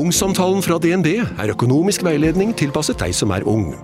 [0.00, 3.74] Ungsamtalen fra DNB er økonomisk veiledning tilpasset deg som er ung.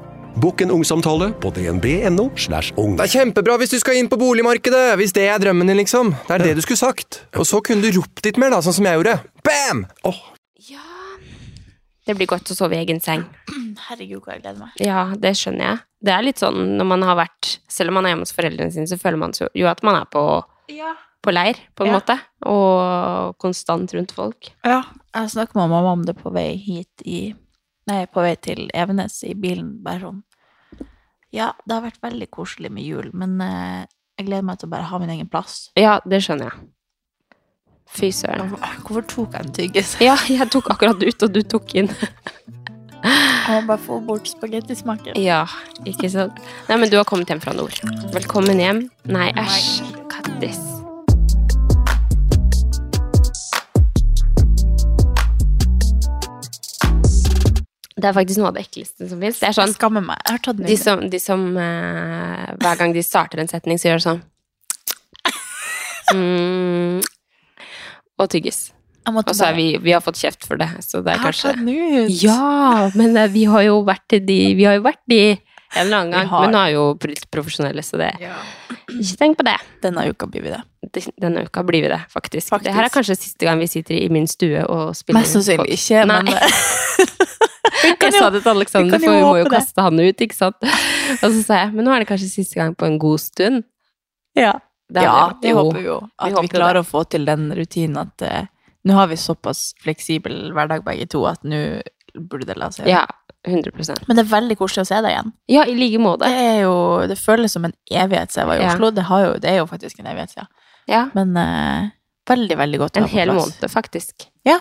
[0.41, 2.31] Bokk en ungsamtale på dnb.no.
[2.41, 2.95] slash ung.
[2.97, 6.15] Det er kjempebra hvis du skal inn på boligmarkedet, hvis det er drømmen din, liksom.
[6.29, 7.21] Det er det du skulle sagt.
[7.37, 9.17] Og så kunne du ropt litt mer, da, sånn som jeg gjorde.
[9.45, 9.85] Bam!
[10.71, 10.81] Ja
[12.07, 13.27] Det blir godt å sove i egen seng.
[13.91, 14.77] Herregud, hvor jeg gleder meg.
[14.81, 15.83] Ja, det skjønner jeg.
[16.07, 18.73] Det er litt sånn når man har vært Selv om man er hjemme hos foreldrene
[18.73, 20.23] sine, så føler man jo at man er på,
[20.73, 20.95] Ja.
[21.25, 21.99] på leir, på en Ja.
[22.01, 22.17] måte.
[22.47, 24.53] Og konstant rundt folk.
[24.65, 24.81] ja.
[25.17, 27.35] Jeg snakket med mamma om det på vei hit i
[27.87, 29.77] Nei, på vei til Evenes i bilen.
[29.85, 30.23] Bare sånn
[31.35, 33.85] Ja, det har vært veldig koselig med jul, men eh,
[34.19, 35.69] jeg gleder meg til å bare ha min egen plass.
[35.79, 36.69] Ja, det skjønner jeg.
[37.97, 38.51] Fy søren.
[38.51, 39.97] Hvorfor, hvorfor tok jeg en tyggis?
[40.09, 41.93] Ja, jeg tok akkurat ut, og du tok inn.
[43.07, 45.21] Jeg må bare få bort spagettismaken.
[45.23, 45.45] Ja,
[45.87, 46.41] ikke sant.
[46.67, 47.77] Nei, men du har kommet hjem fra nord.
[48.17, 48.89] Velkommen hjem.
[49.07, 49.95] Nei, æsj.
[50.11, 50.76] Kattis.
[57.97, 59.39] Det er faktisk noe av det ekleste som fins.
[59.41, 60.21] Sånn Jeg skammer meg.
[60.27, 63.79] Jeg har tatt den De som, de som uh, Hver gang de starter en setning,
[63.81, 64.23] så gjør det sånn
[66.17, 67.01] mm,
[68.21, 68.67] Og tygges.
[69.07, 71.31] Og så er vi, vi har fått kjeft for det, så det Jeg er har
[71.31, 72.23] kanskje tatt den ut.
[72.25, 75.21] Ja, men uh, vi har jo vært de Vi har jo vært de
[75.77, 76.29] en eller annen gang.
[76.31, 76.45] har.
[76.47, 78.13] Men nå er jo litt profesjonelle, så det
[78.97, 79.57] Ikke tenk på det.
[79.83, 80.61] Denne uka blir vi det.
[80.95, 82.49] Det- Denne uka blir vi det, faktisk.
[82.49, 82.69] Faktisk.
[82.69, 85.75] Det her er kanskje siste gang vi sitter i min stue og spiller Mest sannsynlig
[85.77, 86.31] ikke, men
[87.87, 89.53] Jeg sa det til Alexander, vi for vi må jo det.
[89.57, 90.57] kaste han ut, ikke sant.
[91.23, 93.65] Og så sa jeg, men nå er det kanskje siste gang på en god stund.
[94.37, 94.55] Ja,
[94.93, 95.41] Det ja det.
[95.43, 95.57] det Jo.
[95.65, 95.99] håper vi jo.
[96.19, 96.85] At vi, vi klarer det.
[96.87, 98.45] å få til den rutinen at uh,
[98.87, 101.63] nå har vi såpass fleksibel hverdag begge to at nå
[102.17, 103.01] burde det la seg gjøre.
[103.03, 103.07] Ja,
[103.47, 105.33] 100% Men det er veldig koselig å se deg igjen.
[105.53, 106.27] Ja, i like måte.
[106.31, 106.77] Det er jo,
[107.11, 108.73] det føles som en evighet siden jeg var i Ja.
[108.75, 108.91] Oslo.
[108.95, 110.49] Det, har jo, det er jo faktisk en evighet siden.
[110.91, 111.91] Ja, Men uh,
[112.31, 114.29] veldig, veldig godt å en ha på hel måned, faktisk.
[114.47, 114.61] Ja.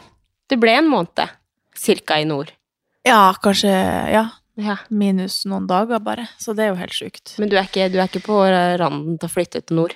[0.50, 1.22] Det ble en måned,
[1.78, 2.52] cirka i nord.
[3.06, 3.72] Ja, kanskje
[4.14, 4.26] ja,
[4.58, 4.78] Ja.
[4.90, 6.28] minus noen dager bare.
[6.40, 7.36] Så det er jo helt sjukt.
[7.40, 8.40] Men du er ikke, du er ikke på
[8.80, 9.96] randen til å flytte til nord?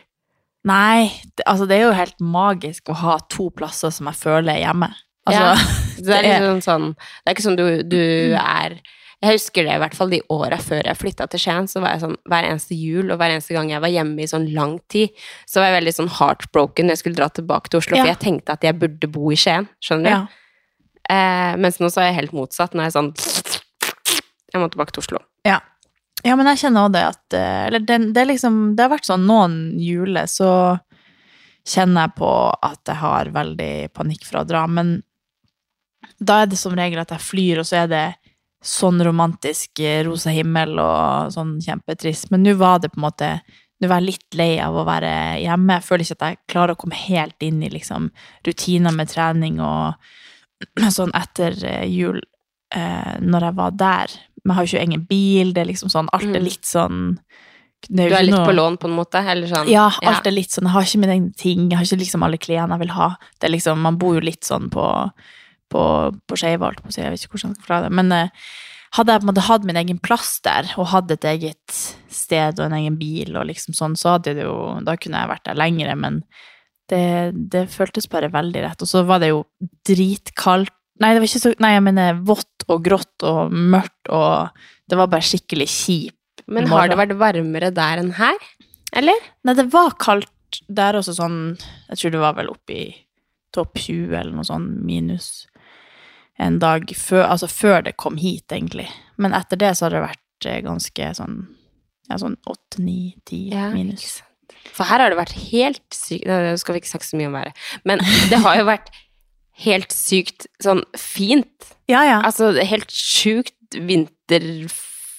[0.67, 4.53] Nei, det, altså det er jo helt magisk å ha to plasser som jeg føler
[4.57, 4.89] er hjemme.
[5.25, 5.55] Altså, Ja.
[5.99, 8.77] Det er liksom sånn Det er ikke sånn du, du er
[9.21, 11.91] Jeg husker det i hvert fall de åra før jeg flytta til Skien, så var
[11.91, 14.77] jeg sånn hver eneste jul og hver eneste gang jeg var hjemme i sånn lang
[14.87, 15.09] tid,
[15.45, 18.03] så var jeg veldig sånn heartbroken når jeg skulle dra tilbake til Oslo, Ja.
[18.05, 20.09] for jeg tenkte at jeg burde bo i Skien, skjønner du?
[20.15, 20.21] ja.
[21.09, 22.75] Eh, mens nå så er jeg helt motsatt.
[22.75, 23.11] Nå er jeg sånn
[24.53, 25.23] Jeg må tilbake til Oslo.
[25.47, 25.59] Ja.
[26.25, 29.09] ja, men jeg kjenner også det at eh, Eller det, det liksom Det har vært
[29.09, 30.51] sånn noen juler, så
[31.69, 32.31] kjenner jeg på
[32.65, 34.95] at jeg har veldig panikk for å dra, men
[36.17, 38.05] da er det som regel at jeg flyr, og så er det
[38.65, 42.29] sånn romantisk eh, rosa himmel og sånn kjempetrist.
[42.33, 43.33] Men nå var det på en måte
[43.79, 45.09] Nå var jeg litt lei av å være
[45.39, 45.77] hjemme.
[45.77, 48.09] Jeg føler ikke at jeg klarer å komme helt inn i liksom
[48.43, 50.09] rutiner med trening og
[50.97, 52.19] sånn etter eh, jul,
[52.75, 54.15] eh, når jeg var der.
[54.45, 56.43] Jeg har jo ikke egen bil, det er liksom sånn Alt er Mm.
[56.47, 56.99] litt sånn
[57.89, 59.19] er Du er litt noe- på lån, på en måte?
[59.23, 59.67] Eller sånn?
[59.71, 62.23] ja, alt er litt sånn, jeg har ikke mine egne ting, jeg har ikke liksom
[62.23, 63.09] alle klærne jeg vil ha.
[63.39, 64.85] Det er liksom, man bor jo litt sånn på,
[65.71, 65.83] på,
[66.27, 67.95] på skeiva, holdt på å si, jeg vet ikke hvordan jeg skal forklare det.
[67.95, 68.29] Men eh,
[68.97, 72.59] hadde jeg på en måte hatt min egen plass der, og hatt et eget sted
[72.59, 75.45] og en egen bil og liksom sånn, så hadde det jo, da kunne jeg vært
[75.45, 76.23] der lengre, men
[76.89, 77.03] det,
[77.53, 78.85] det føltes bare veldig rett.
[78.85, 79.43] Og så var det jo
[79.87, 84.49] dritkaldt, nei, det var ikke så, nei, jeg mener vått og grått og mørkt, og
[84.89, 88.37] det var bare skikkelig kjip Men har det vært varmere der enn her?
[88.97, 89.29] Eller?
[89.45, 91.37] Nei, det var kaldt der også sånn
[91.91, 92.79] Jeg tror det var vel oppi
[93.53, 95.45] topp 20 eller noe sånn minus
[96.39, 98.87] en dag før Altså før det kom hit, egentlig.
[99.19, 101.39] Men etter det så har det vært eh, ganske sånn
[102.09, 102.95] Ja, sånn 8, 9,
[103.29, 104.19] 10 Ja, minus.
[104.73, 107.37] For her har det vært helt sykt Nå skal vi ikke snakke så mye om
[107.39, 107.53] været.
[107.85, 108.01] Men
[108.31, 108.91] det har jo vært
[109.65, 111.73] helt sykt sånn fint.
[111.91, 112.19] Ja, ja.
[112.23, 113.55] Altså helt sjukt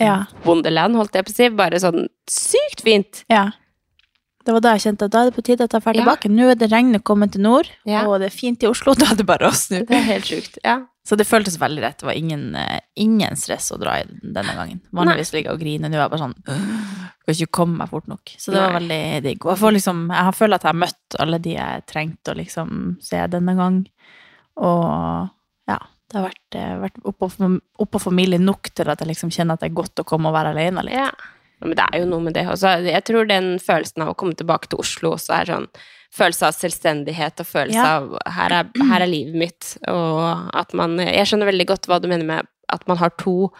[0.00, 0.24] Ja.
[0.40, 1.48] vinterwonderland, holdt jeg på å si.
[1.54, 3.24] Bare sånn sykt fint.
[3.30, 3.50] ja.
[4.40, 6.28] Det var da jeg kjente at da er det på tide at jeg drar tilbake.
[6.32, 7.68] Nå er det regnet kommet til nord,
[8.08, 8.94] og det er fint i Oslo.
[8.96, 9.82] Da er det bare å snu.
[9.84, 10.56] Det er helt sjukt.
[10.64, 10.78] Ja.
[11.10, 11.98] Så det føltes veldig rett.
[11.98, 14.78] Det var ingen, eh, ingen stress å dra i denne gangen.
[14.94, 15.90] Vanligvis ligger jeg og griner.
[15.90, 18.30] Nå er jeg bare sånn «Åh, Skal ikke komme meg fort nok.
[18.38, 18.78] Så det var Nei.
[18.78, 19.46] veldig digg.
[19.46, 22.38] Og jeg, liksom, jeg har følt at jeg har møtt alle de jeg trengte å
[22.38, 22.70] liksom
[23.02, 23.80] se denne gang.
[24.62, 25.30] Og
[25.68, 25.78] ja,
[26.10, 27.28] Det har vært, eh, vært oppå,
[27.78, 30.34] oppå familien nok til at jeg liksom kjenner at det er godt å komme og
[30.34, 30.94] være alene litt.
[30.94, 31.10] Ja.
[31.60, 32.46] Men det er jo noe med det.
[32.46, 35.68] Også, jeg tror den følelsen av å komme tilbake til Oslo også er sånn
[36.12, 37.98] Følelse av selvstendighet og følelse Ja.
[38.00, 39.76] av her er, her er livet mitt.
[39.88, 43.50] Og at man Jeg skjønner veldig godt hva du mener med at man har to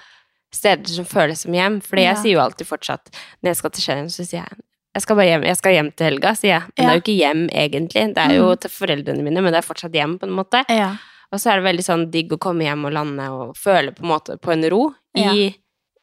[0.52, 1.80] steder som føles som hjem.
[1.80, 2.22] Fordi jeg Ja.
[2.22, 3.10] sier jo alltid fortsatt
[3.42, 4.58] når jeg skal til Skien, så sier jeg
[4.92, 6.62] jeg skal hjem, jeg skal hjem til helga, sier jeg.
[6.62, 8.14] Men det er jo ikke hjem, egentlig.
[8.14, 8.58] Det er jo Mm.
[8.60, 10.64] til foreldrene mine, men det er fortsatt hjem, på en måte.
[10.68, 10.96] Ja.
[11.32, 14.02] Og så er det veldig sånn digg å komme hjem og lande og føle på
[14.02, 15.54] en måte på en ro i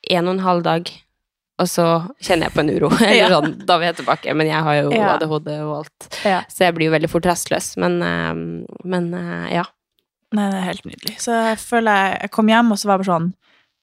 [0.09, 0.89] en og en halv dag.
[1.57, 1.85] Og så
[2.21, 2.89] kjenner jeg på en uro.
[3.07, 4.33] Eller sånn, da vil jeg tilbake.
[4.37, 5.15] Men jeg har jo Ja.
[5.15, 6.07] ADHD og alt.
[6.27, 6.43] Ja.
[6.53, 7.71] Så jeg blir jo veldig fort rastløs.
[7.81, 9.63] Men, eh, men eh, ja.
[10.37, 11.15] Nei, det er helt nydelig.
[11.23, 13.33] Så jeg føler jeg, jeg kom hjem, og så var jeg bare sånn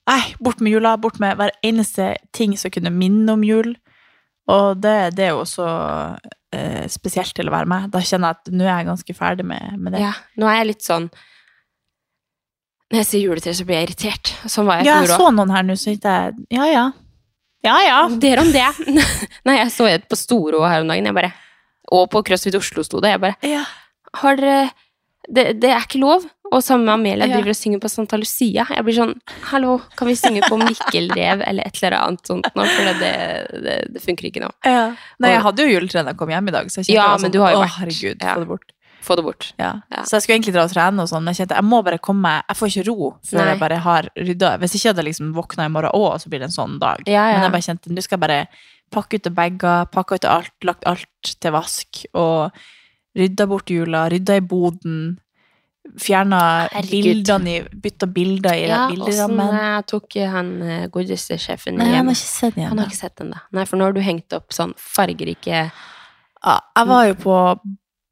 [0.04, 3.70] Nei, bort med jula, bort med hver eneste ting som kunne minne om jul.
[4.52, 5.64] Og det, det er jo så
[6.52, 7.86] eh, spesielt til å være med.
[7.94, 10.02] Da kjenner jeg at nå er jeg ganske ferdig med, med det.
[10.04, 10.10] ja.
[10.36, 11.06] Nå er jeg litt sånn
[12.92, 14.34] Når jeg sier juletre, så blir jeg irritert.
[14.44, 16.84] Sånn var jeg Ja, jeg så noen her nå, så tenkte jeg ja, ja.
[17.64, 17.98] Ja, ja.
[18.20, 18.66] Der om det.
[19.48, 21.08] Nei, jeg så et på Storo her om dagen.
[21.08, 21.32] Jeg bare
[21.94, 23.14] Og på CrossFit Oslo sto det.
[23.16, 23.64] Jeg bare ja.
[24.20, 24.70] Har dere
[25.24, 26.26] det, det er ikke lov.
[26.52, 27.38] Og sammen med Amelia Ja.
[27.38, 28.66] driver og synger på Santa Lucia.
[28.68, 29.14] Jeg blir sånn
[29.48, 32.66] Hallo, kan vi synge på Mikkelrev eller et eller annet sånt nå?
[32.68, 33.14] For det,
[33.64, 34.50] det, det funker ikke nå.
[34.68, 34.90] ja.
[35.18, 36.98] Nei, Og- jeg hadde jo juletre da jeg kom hjem i dag, så jeg kjente
[37.00, 38.34] Ja, det var men du har jo Å, herregud, ja.
[38.36, 38.68] få det bort.
[39.04, 39.50] Få det bort.
[39.60, 39.70] Ja.
[39.92, 40.02] Ja.
[40.08, 41.98] Så jeg skulle egentlig dra og trene og sånn, men jeg kjente jeg må bare
[42.00, 43.48] komme Jeg får ikke ro før Nei.
[43.52, 44.52] jeg bare har rydda.
[44.62, 47.02] Hvis ikke hadde jeg liksom våkna i morgen òg, så blir det en sånn dag.
[47.10, 47.26] Ja.
[47.34, 48.38] Men jeg bare kjente nå skal jeg bare
[48.94, 52.56] pakke ut bager, pakke ut alt, lagt alt til vask, og
[53.18, 54.96] rydda bort jula, rydda i boden.
[56.00, 56.38] Fjerna
[56.88, 59.50] bildene i Bytta bilder i Ja, bilderammen.
[59.52, 62.08] Ja, åssen tok han eh, godeste sjefen Nei, han hjem?
[62.08, 63.42] har ikke sett den Han har ikke sett den, da.
[63.52, 67.36] Nei, for nå har du hengt opp sånn fargerike Ja, jeg var jo på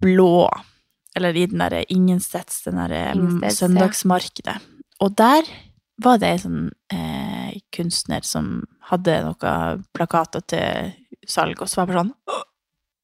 [0.05, 0.29] blå,
[1.17, 3.67] eller i den derre Ingensteds, den derre Ingensteds, ja.
[3.67, 4.57] søndagsmarkedet.
[5.03, 5.49] Og der
[6.03, 6.63] var det en sånn
[6.95, 10.93] eh, kunstner som hadde noen plakater til
[11.29, 12.45] salg, og så var jeg bare sånn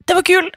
[0.08, 0.52] Det var kul!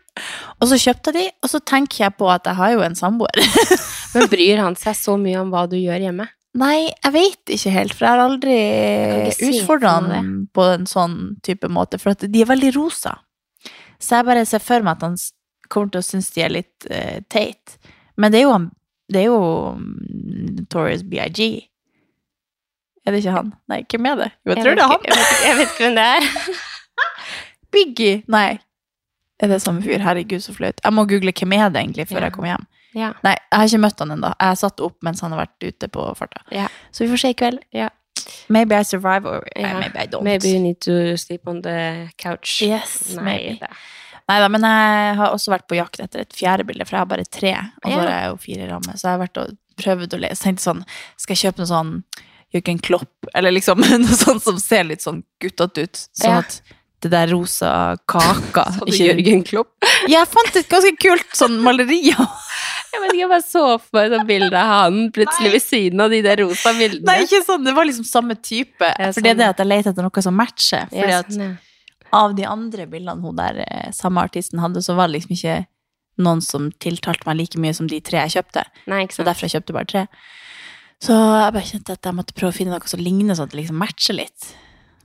[0.61, 2.95] Og så kjøpte jeg de, og så tenker jeg på at jeg har jo en
[2.95, 3.41] samboer.
[4.13, 6.27] Men bryr han seg så mye om hva du gjør hjemme?
[6.59, 8.55] Nei, jeg vet ikke helt, for jeg har aldri
[9.31, 13.15] kan utfordra han på en sånn type måte, for de er veldig rosa.
[14.01, 15.15] Så jeg bare ser for meg at han
[15.71, 17.77] kommer til å synes de er litt uh, teit.
[18.19, 18.55] Men det er jo
[19.11, 19.39] Det er jo
[19.75, 21.67] mm, Notorious BIG.
[23.05, 23.53] Er det ikke han?
[23.71, 24.27] Nei, hvem er det?
[24.45, 25.07] Jo, jeg, tror det er han.
[25.07, 26.27] Jeg vet, ikke, jeg vet ikke hvem det er.
[27.75, 28.19] Biggie!
[28.31, 28.59] Nei.
[29.41, 30.03] Er det samme fyr?
[30.05, 30.79] Herregud, så flaut.
[30.83, 32.27] Jeg må google hvem er det egentlig før Ja.
[32.29, 32.67] jeg kommer hjem.
[32.93, 33.09] Ja.
[33.23, 34.29] Nei, jeg har ikke møtt han ennå.
[34.37, 36.43] Jeg har satt opp mens han har vært ute på farta.
[36.53, 36.67] Ja.
[36.91, 37.59] Så vi får se i kveld.
[37.73, 37.89] Ja.
[38.49, 40.23] Maybe I survive, or maybe I don't.
[40.23, 42.61] Maybe you need to sleep on the couch.
[42.61, 43.57] Yes, Nei, maybe.
[43.63, 43.69] det.
[44.31, 47.03] Nei da, men jeg har også vært på jakt etter et fjerde bilde, for jeg
[47.03, 47.51] har bare tre.
[47.83, 50.15] Og så da er jeg jo fire i ramme, så jeg har vært og prøvd
[50.15, 50.43] å lese.
[50.45, 50.83] Tenkte sånn,
[51.19, 51.95] skal jeg kjøpe noe sånn
[52.55, 56.05] Jørgen Klopp, eller liksom noe sånt som ser litt sånn guttete ut.
[56.15, 56.43] Sånn Ja.
[56.45, 56.61] at
[57.01, 57.69] det der rosa
[58.05, 59.71] kaka Så du Jørgen Klopp?
[60.11, 62.01] Jeg fant et ganske kult sånn maleri.
[62.11, 66.03] Jeg vet ikke, jeg bare så for meg et bilde av han plutselig ved siden
[66.03, 67.07] av de der rosa bildene.
[67.07, 68.83] Nei, ikke sånn, det var liksom samme type.
[68.99, 69.39] Ja, For det er sånn.
[69.41, 70.89] det at jeg leter etter noe som matcher.
[70.91, 71.53] Fordi Ja, at sånn, ja.
[72.13, 75.59] Av de andre bildene hun der eh, samme artisten hadde, så var det liksom ikke
[76.21, 78.65] noen som tiltalte meg like mye som de tre jeg kjøpte.
[78.91, 79.29] Nei, ikke Så sant.
[79.31, 80.03] derfor jeg kjøpte bare tre.
[81.01, 83.55] Så jeg bare kjente at jeg måtte prøve å finne noe som ligner sånn at
[83.55, 84.51] det liksom matcher litt.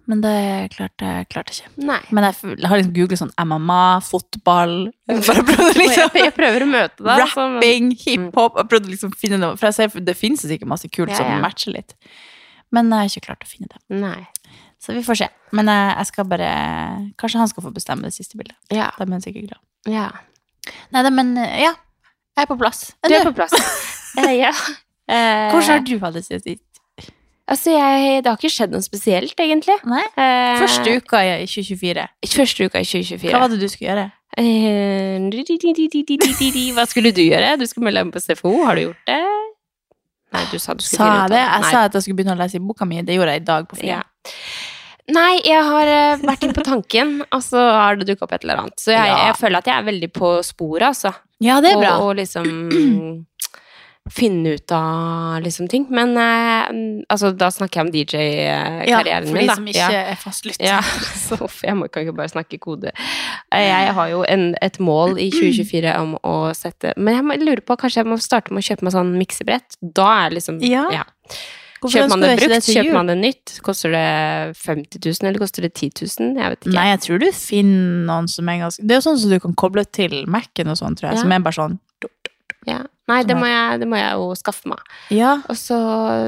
[0.06, 0.34] Men det
[0.76, 1.70] klarte jeg klarte ikke.
[1.82, 1.98] Nei.
[2.14, 2.36] Men jeg,
[2.70, 4.74] har liksom googlet sånn MMA, fotball
[5.08, 7.22] Bare prøvd å Jeg, liksom jeg prøver å møte deg.
[7.24, 10.44] altså, men- Rapping, hiphop Jeg prøvde liksom å finne noe For jeg ser det finnes
[10.46, 11.96] sikkert masse kult Ja, som matcher litt.
[12.70, 13.82] Men jeg har ikke klart å finne det.
[13.98, 14.26] Nei.
[14.82, 15.28] Så vi får se.
[15.56, 16.50] Men eh, jeg, skal bare
[17.20, 18.56] Kanskje han skal få bestemme det siste bildet.
[18.70, 18.90] Ja.
[18.98, 19.62] Da blir han sikkert glad.
[19.90, 20.10] Ja.
[20.94, 21.74] Nei da, men eh, ja.
[22.36, 22.90] Jeg er på plass.
[23.02, 23.54] Er du er på plass.
[24.20, 24.52] eh, ja.
[25.08, 26.62] Eh, Hvordan har du hatt det siden sist?
[27.46, 29.76] Altså, jeg, Det har ikke skjedd noe spesielt, egentlig.
[29.86, 30.02] Nei?
[30.18, 32.06] Eh, første uka i 2024.
[32.34, 33.30] Første uka i 2024.
[33.30, 34.06] Hva var det du skulle gjøre?
[34.36, 35.16] Eh,
[36.76, 37.54] hva skulle du gjøre?
[37.56, 38.52] Du skulle melde deg på SFO.
[38.66, 39.22] Har du gjort det?
[40.34, 41.40] Nei, du sa du skulle gjøre det?
[41.44, 41.70] Jeg Nei.
[41.70, 42.98] sa at jeg skulle begynne å lese i boka mi.
[43.06, 43.88] Det gjorde jeg i dag på fri.
[43.94, 44.02] Ja.
[45.14, 48.42] Nei, jeg har eh, vært inne på tanken, og så har det dukket opp et
[48.44, 48.78] eller annet.
[48.82, 49.26] Så jeg, Ja.
[49.28, 51.12] jeg føler at jeg er veldig på sporet, altså.
[51.40, 51.92] Ja, det er bra.
[52.00, 53.24] Og, og liksom
[54.10, 55.86] finne ut av liksom ting.
[55.90, 56.68] Men eh,
[57.10, 59.56] altså, da snakker jeg om DJ-karrieren for min, de da.
[59.58, 60.02] som ikke Ja.
[60.12, 60.66] er fastlyttere.
[60.70, 60.80] Ja,
[61.46, 62.92] uff, jeg må, kan ikke bare snakke kode.
[63.50, 67.38] Eh, Jeg har jo en, et mål i 2024 om å sette Men jeg må-
[67.42, 69.78] lurer på, kanskje jeg må starte med å kjøpe meg sånn miksebrett.
[69.82, 70.86] Da er liksom Ja.
[70.86, 71.04] Hvorfor
[71.82, 73.54] Kjøper man det brukt, kjøper man det nytt?
[73.66, 74.04] Koster det
[74.56, 76.30] 50 000, eller koster det 10 000?
[76.40, 76.74] Jeg vet ikke.
[76.76, 79.38] Nei, jeg tror du finner noen som er ganske Det er jo sånn som du
[79.44, 81.24] kan koble til Mac-en og sånn, tror jeg, Ja.
[81.26, 81.76] som er bare sånn
[82.66, 82.80] Ja.
[83.06, 84.80] Nei, det må, jeg, det må jeg jo skaffe meg.
[85.14, 85.76] Ja, Og så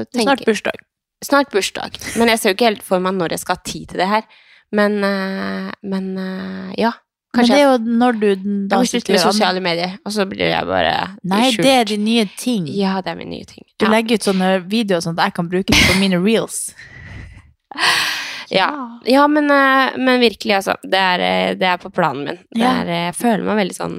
[0.07, 0.85] tenker snart bursdag.
[1.25, 1.97] Snart bursdag.
[2.15, 4.07] Men jeg ser jo ikke helt for meg når jeg skal ha tid til det
[4.07, 4.23] her.
[4.71, 6.71] Men, eh, men eh,
[7.29, 7.37] ja.
[7.37, 10.49] Men det er jo når du jeg må slutte med sosiale medier, og så blir
[10.49, 10.93] jeg bare
[11.23, 11.61] Nei, skjult.
[11.63, 12.67] det er de nye ting.
[12.73, 13.63] Ja, det er min nye ting.
[13.77, 13.91] Du Ja.
[13.91, 16.73] legger ut sånne videoer sånn at jeg kan bruke det på mine reels.
[18.49, 20.73] Ja, ja men, eh, men virkelig, altså.
[20.81, 22.39] Det er, eh, det er på planen min.
[22.57, 23.97] Er, eh, jeg føler meg veldig sånn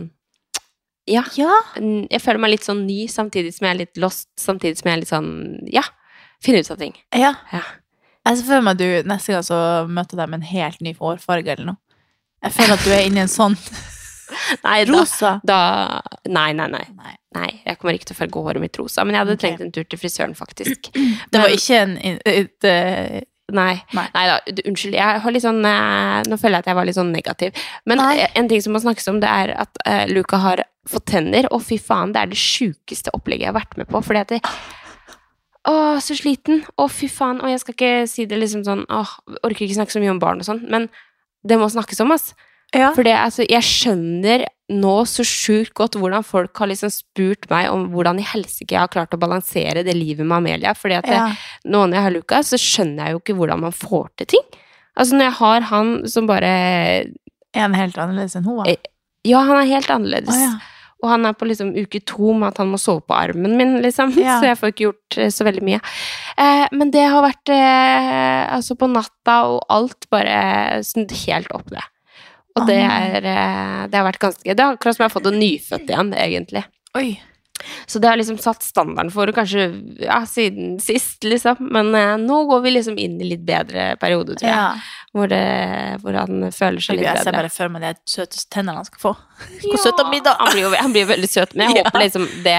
[1.06, 1.22] Ja.
[1.36, 1.52] Ja.
[1.78, 4.96] Jeg føler meg litt sånn ny, samtidig som jeg er litt lost, samtidig som jeg
[4.96, 5.30] er litt sånn
[5.72, 5.82] Ja,
[6.42, 6.94] finne ut av ting.
[7.14, 7.34] ja.
[7.52, 7.62] Ja.
[8.26, 11.48] Jeg ser for meg du neste gang så møter deg med en helt ny hårfarge
[11.48, 11.76] eller noe.
[12.40, 13.56] Jeg føler at du er inne i en sånn
[14.66, 15.38] Nei, rosa.
[15.44, 15.58] da
[16.30, 16.84] Nei, nei, nei.
[16.96, 17.16] Nei.
[17.30, 19.42] Nei, jeg kommer ikke til å farge håret mitt rosa, men jeg hadde okay.
[19.44, 20.88] trengt en tur til frisøren, faktisk.
[21.30, 23.74] Det var ikke en et, et, Nei.
[23.96, 24.06] Nei.
[24.14, 24.94] Nei da, unnskyld.
[24.94, 27.62] Jeg har litt sånn eh, Nå føler jeg at jeg var litt sånn negativ.
[27.88, 28.12] Men Nei.
[28.22, 31.48] eh, en ting som må snakkes om, det er at eh, Luca har fått tenner,
[31.54, 34.02] og fy faen, det er det sjukeste opplegget jeg har vært med på.
[34.06, 34.40] Fordi at det,
[35.70, 36.64] Å, så sliten.
[36.78, 37.42] Å, fy faen.
[37.42, 40.22] Og jeg skal ikke si det liksom sånn Åh, orker ikke snakke så mye om
[40.22, 40.88] barn og sånn, men
[41.46, 42.32] det må snakkes om, ass.
[42.74, 42.92] Ja.
[42.94, 47.66] For det, altså, jeg skjønner nå så sjukt godt hvordan folk har liksom spurt meg
[47.72, 50.74] om hvordan i helsike jeg har klart å balansere det livet med Amelia.
[50.78, 51.30] Fordi at det, ja.
[51.66, 54.46] nå når jeg har Lukas, så skjønner jeg jo ikke hvordan man får til ting.
[54.94, 58.62] Altså når jeg har han som bare Er han helt annerledes enn hun?
[58.62, 58.74] da?
[59.26, 60.34] Ja, han er helt annerledes.
[60.34, 60.52] Oh, ja.
[61.00, 63.78] Og han er på liksom uke to med at han må sove på armen min,
[63.84, 64.12] liksom.
[64.20, 64.38] Ja.
[64.40, 65.80] Så jeg får ikke gjort eh, så veldig mye.
[66.36, 71.70] Eh, men det har vært eh, Altså, på natta og alt bare snudd helt opp,
[71.72, 71.86] det.
[72.58, 75.28] Og det er eh, Det har vært ganske Det er akkurat som jeg har fått
[75.30, 76.64] en nyfødt igjen, egentlig.
[76.98, 77.10] Oi.
[77.86, 79.64] Så det har liksom satt standarden for kanskje
[80.04, 81.56] ja, siden sist, liksom.
[81.72, 84.56] Men eh, nå går vi liksom inn i litt bedre periode, tror jeg.
[84.56, 84.70] Ja.
[85.12, 85.42] Hvor, det,
[86.04, 87.16] hvor han føler seg litt bedre.
[87.18, 89.14] Jeg ser bare for meg de søteste tennene han skal få.
[89.60, 90.36] Ja, Hvor søt han blir da!
[90.40, 91.84] Han blir jo han blir veldig søt, men jeg Ja.
[91.88, 92.58] håper liksom det,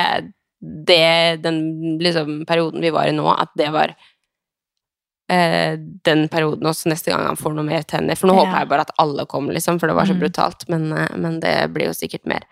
[0.88, 1.04] det
[1.44, 1.62] Den
[2.02, 3.94] liksom perioden vi var i nå, at det var
[5.32, 8.18] eh, den perioden også neste gang han får noe mer tenner.
[8.20, 8.44] For nå Ja.
[8.46, 10.20] håper jeg bare at alle kommer, liksom, for det var så Mm.
[10.26, 10.68] brutalt.
[10.70, 12.44] Men, eh, men det blir jo sikkert mer.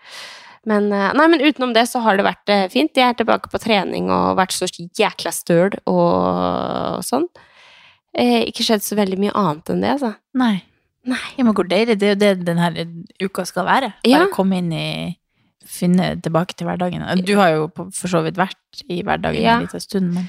[0.68, 2.92] Men, eh, nei, men utenom det så har det vært eh, fint.
[2.94, 7.24] Jeg er tilbake på trening og vært så jækla støl og sånn.
[8.12, 10.14] Eh, ikke skjedd så veldig mye annet enn det, altså.
[10.36, 10.62] Nei.
[11.08, 11.20] Nei.
[11.38, 11.96] Ja, men hvor deilig.
[11.98, 12.68] Det er jo det denne
[13.22, 13.94] uka skal være.
[14.04, 14.26] Bare Ja.
[14.34, 15.16] komme inn i
[15.70, 17.04] Finne tilbake til hverdagen.
[17.24, 19.56] Du har jo for så vidt vært i hverdagen Ja.
[19.58, 20.28] en liten stund, men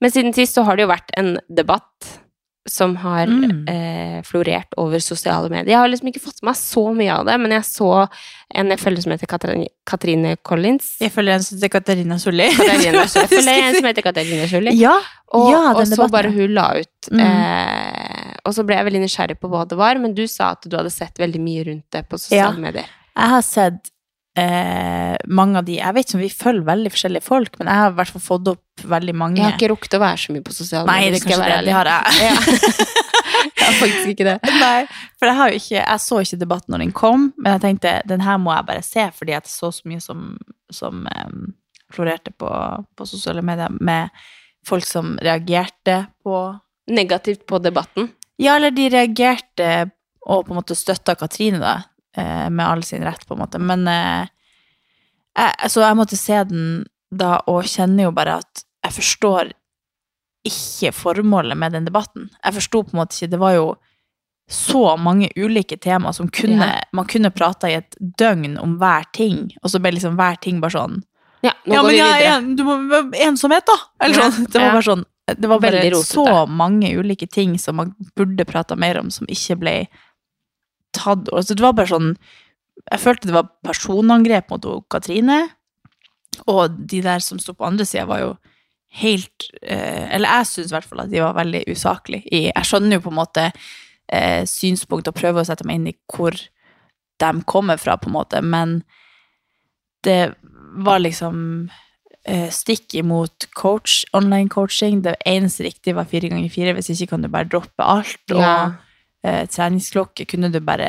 [0.00, 2.20] Men siden sist så har det jo vært en debatt
[2.68, 3.68] som har Mm.
[3.68, 5.68] eh, florert over sosiale medier.
[5.74, 8.08] Jeg har liksom ikke fått med meg så mye av det, men jeg så
[8.54, 10.96] en jeg følger som heter Katrine, Katrine Collins.
[11.00, 12.48] Jeg følger en som heter Katarina Solli.
[12.56, 14.74] Katarina, jeg følger en som heter Katarina Jolie.
[14.78, 14.98] Ja,
[15.34, 17.20] Og, ja, og så bare hun la ut Mm.
[17.20, 20.62] eh, Og så ble jeg veldig nysgjerrig på hva det var, men du sa at
[20.68, 22.60] du hadde sett veldig mye rundt det på sosiale Ja.
[22.60, 22.84] medier.
[23.16, 23.90] Jeg har sett
[24.38, 27.82] eh, mange av de Jeg vet ikke om vi følger veldig forskjellige folk, men jeg
[27.82, 29.40] har i hvert fall fått opp veldig mange.
[29.40, 31.06] Jeg har ikke rukket å være så mye på sosiale medier.
[31.06, 32.94] Nei, det, skal være det, det har jeg.
[33.56, 34.34] Jeg har faktisk ikke det.
[34.62, 34.86] Nei,
[35.18, 38.22] for jeg, har ikke, jeg så ikke debatten når den kom, men jeg tenkte den
[38.22, 40.20] her må jeg bare se, fordi jeg så så mye som,
[40.72, 41.40] som em,
[41.92, 42.50] florerte på,
[42.96, 44.14] på sosiale medier med
[44.66, 46.44] folk som reagerte på
[46.86, 48.12] Negativt på debatten.
[48.38, 49.88] Ja, eller de reagerte
[50.22, 51.80] og på en måte støtta Katrine, da,
[52.50, 53.58] med all sin rett, på en måte.
[53.58, 54.28] Men eh,
[55.36, 59.52] jeg, Så jeg måtte se den da, og kjenner jo bare at jeg forstår
[60.46, 62.28] ikke formålet med den debatten.
[62.44, 63.66] Jeg forsto på en måte ikke Det var jo
[64.50, 66.82] så mange ulike tema som kunne Ja.
[66.92, 70.60] Man kunne prata i et døgn om hver ting, og så ble liksom hver ting
[70.62, 71.00] bare sånn
[71.42, 72.28] Ja, nå ja, går men vi ja, videre.
[72.30, 72.76] er en, du må
[73.26, 73.74] ensomhet, da!
[74.06, 74.46] Eller Ja, sånn.
[74.52, 75.04] Det var bare sånn
[75.42, 79.56] Det var bare så mange ulike ting som man burde prata mer om, som ikke
[79.58, 79.74] ble
[80.96, 82.10] tatt altså, Det var bare sånn
[82.90, 85.38] Jeg følte det var personangrep mot Katrine,
[86.44, 88.34] og de der som sto på andre sida, var jo
[89.00, 92.28] helt eh, Eller jeg syns i hvert fall at de var veldig usaklige.
[92.30, 95.96] Jeg skjønner jo på en måte eh, synspunkt og prøver å sette meg inn i
[96.12, 96.36] hvor
[97.16, 98.82] de kommer fra, på en måte, men
[100.04, 100.34] det
[100.84, 101.38] var liksom
[102.28, 105.00] eh, stikk imot coach, online coaching.
[105.04, 108.20] Det eneste riktige var fire ganger fire, hvis ikke kan du bare droppe alt.
[108.30, 108.58] Og Ja.
[109.26, 110.86] Eh, treningsklokke kunne du bare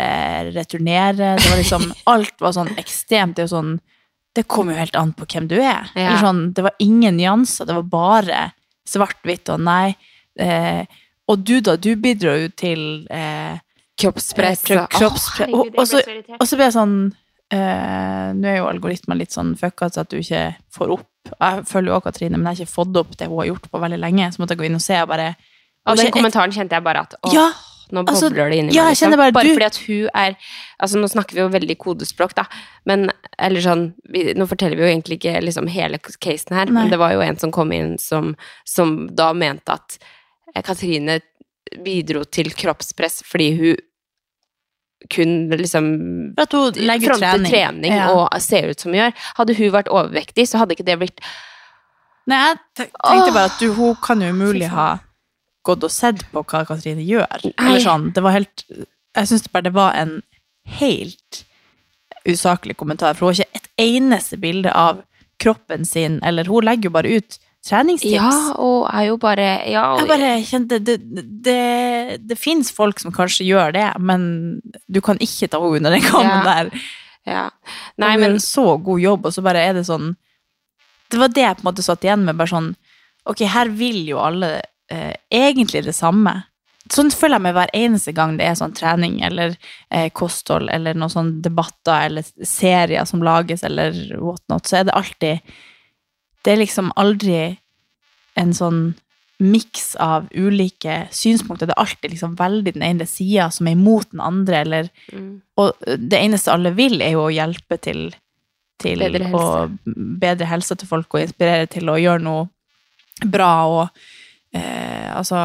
[0.56, 1.34] returnere.
[1.40, 3.36] Det var liksom, alt var sånn ekstremt.
[3.36, 3.76] Det er jo sånn
[4.38, 5.88] Det kommer jo helt an på hvem du er.
[5.98, 6.20] Ja.
[6.22, 8.42] Sånn, det var ingen nyanser, det var bare
[8.86, 9.96] svart-hvitt og nei.
[10.38, 10.84] Eh,
[11.28, 13.58] og du, da, du bidro jo til eh,
[13.98, 14.62] Kroppspress.
[14.70, 16.04] Eh, kroppspre oh, Og- og så-
[16.38, 16.94] og så ble jeg sånn
[17.50, 20.44] eh, Nå er jo algoritmen litt sånn fucka så at du ikke
[20.78, 23.40] får opp Jeg følger jo også Katrine, men jeg har ikke fått opp det hun
[23.42, 24.30] har gjort på veldig lenge.
[24.32, 25.32] Så måtte jeg gå inn og se og bare
[25.88, 27.48] Og den ikke- kommentaren kjente jeg bare at åh, Ja,
[27.92, 28.96] nå Altså, bobler det inni ja, meg.
[28.96, 29.16] Liksom.
[29.18, 30.36] Bare, bare, du- fordi at hun er
[30.80, 32.46] Altså, nå snakker vi jo veldig kodespråk, da,
[32.86, 36.84] men Eller sånn vi, Nå forteller vi jo egentlig ikke liksom hele casen her, Nei.
[36.84, 39.98] men det var jo en som kom inn som, som da mente at
[40.56, 41.20] eh, Katrine
[41.84, 43.76] bidro til kroppspress fordi hun
[45.14, 46.82] kun liksom fronter
[47.14, 47.52] trening.
[47.52, 48.08] trening, Ja.
[48.12, 49.14] og ser ut som hun gjør.
[49.38, 51.22] Hadde hun vært overvektig, så hadde ikke det blitt
[52.28, 52.40] Nei,
[52.76, 54.98] jeg tenkte bare at du, hun kan jo umulig ha
[55.68, 57.50] gått og sett på hva Katrine gjør.
[57.54, 58.64] Eller sånn, det var helt
[59.18, 60.18] Jeg syns bare det var en
[60.80, 61.44] helt
[62.28, 65.00] usaklig kommentar, for hun har ikke et eneste bilde av
[65.40, 68.14] kroppen sin, eller hun legger jo bare ut treningstips.
[68.16, 70.98] Ja, og er jo bare Ja, og, Jeg bare kjente Det,
[71.44, 71.58] det,
[72.30, 74.28] det fins folk som kanskje gjør det, men
[74.88, 76.44] du kan ikke ta henne under den kammen Ja.
[76.48, 76.72] der.
[77.28, 77.46] ja.
[77.98, 80.14] Nei, hun men men så god jobb, og så bare er det sånn
[81.12, 82.74] Det var det jeg på en måte satt igjen med, bare sånn
[83.28, 86.42] Ok, her vil jo alle eh, egentlig det samme.
[86.94, 89.56] Sånn føler jeg meg hver eneste gang det er sånn trening eller
[89.92, 94.96] eh, kosthold eller noen sånne debatter eller serier som lages eller whatnot, så er det
[94.96, 95.58] alltid
[96.46, 97.58] Det er liksom aldri
[98.40, 98.96] en sånn
[99.38, 101.68] miks av ulike synspunkter.
[101.68, 105.34] Det er alltid liksom veldig den ene sida som er imot den andre, eller mm.
[105.62, 108.08] og det eneste alle vil, er jo å hjelpe til,
[108.82, 109.68] til Bedre å
[110.24, 113.52] bedre helse til folk og inspirere til å gjøre noe bra.
[113.68, 114.08] Og
[114.58, 115.40] eh, altså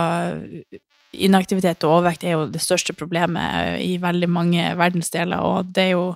[1.12, 5.90] Inaktivitet og overvekt er jo det største problemet i veldig mange verdensdeler, og det er
[5.92, 6.06] jo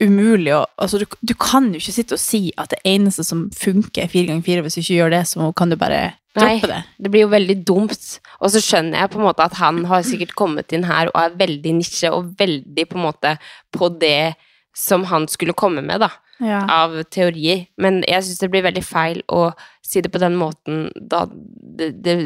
[0.00, 3.48] umulig å Altså, du, du kan jo ikke sitte og si at det eneste som
[3.52, 4.64] funker, er fire ganger fire.
[4.64, 6.00] Hvis du ikke gjør det, så kan du bare
[6.36, 6.78] droppe det.
[7.04, 8.06] det blir jo veldig dumt.
[8.40, 11.20] Og så skjønner jeg på en måte at han har sikkert kommet inn her og
[11.20, 13.34] er veldig nisje og veldig på en måte
[13.76, 14.32] på det
[14.76, 16.10] som han skulle komme med, da.
[16.40, 16.62] Ja.
[16.72, 17.66] Av teorier.
[17.76, 19.50] Men jeg syns det blir veldig feil å
[19.90, 22.16] si det på den måten, da det, det,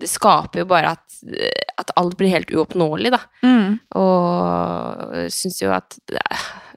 [0.00, 1.18] det skaper jo bare at,
[1.80, 3.20] at alt blir helt uoppnåelig, da.
[3.46, 3.78] Mm.
[4.00, 5.96] Og syns jo at,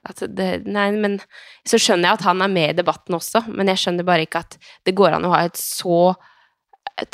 [0.08, 1.20] at det, Nei, men
[1.68, 4.44] så skjønner jeg at han er med i debatten også, men jeg skjønner bare ikke
[4.46, 6.16] at det går an å ha et så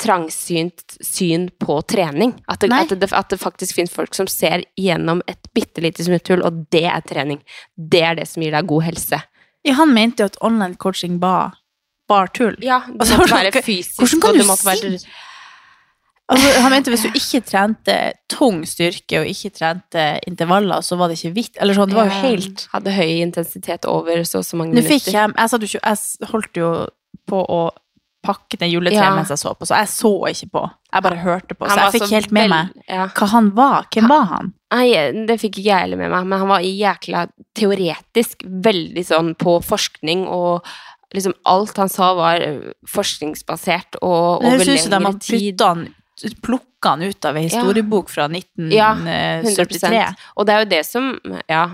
[0.00, 2.32] trangsynt syn på trening.
[2.48, 6.06] At det, at det, at det faktisk finnes folk som ser gjennom et bitte lite
[6.06, 7.42] smutthull, og det er trening.
[7.76, 9.20] Det er det som gir deg god helse.
[9.64, 11.58] Ja, han mente jo at online coaching var
[12.10, 12.56] bare tull.
[12.64, 14.90] Ja, det Altså, måtte være fysisk, hvordan kan du si være?
[16.32, 17.94] Altså, han mente hvis du ikke trente
[18.32, 21.58] tung styrke og ikke trente intervaller, så var det ikke vitt.
[21.60, 25.12] Eller sånn, det var jo helt Hadde høy intensitet over så og så mange minutter.
[25.12, 26.70] jeg Jeg jo Jeg holdt jo
[27.28, 27.62] på å
[28.24, 29.14] pakke ned juletreet Ja.
[29.14, 30.62] mens jeg så på, så jeg så ikke på.
[30.94, 33.06] Jeg bare hørte på, så jeg fikk helt med meg ja.
[33.12, 33.88] hva han var.
[33.92, 34.52] Hvem var han?
[34.72, 34.88] Nei,
[35.28, 39.58] det fikk ikke jeg heller med meg, men han var jækla teoretisk, veldig sånn på
[39.62, 40.64] forskning, og
[41.14, 42.44] liksom alt han sa var
[42.90, 45.52] forskningsbasert og over høres ut som de lengre har tid.
[45.54, 45.86] putta han
[46.42, 48.26] plukka han ut av ei historiebok fra
[48.70, 49.88] Ja, 1973.
[49.90, 51.08] 100 Og det er jo det som
[51.48, 51.64] Ja,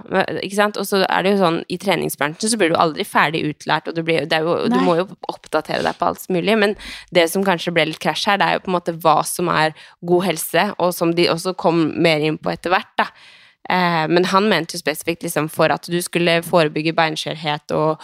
[0.40, 0.79] ikke sant.
[0.81, 3.98] Og så er det jo sånn, i treningsbransjen så blir du aldri ferdig utlært, og
[3.98, 6.76] du, blir, det jo, du må jo oppdatere deg på alt mulig, men
[7.12, 9.50] det som kanskje ble litt krasj her, det er jo på en måte hva som
[9.53, 13.11] er god helse, og som de også kom mer inn på etter hvert, da.
[13.68, 18.01] Eh, men han mente jo spesifikt liksom for at du skulle forebygge beinskjørhet og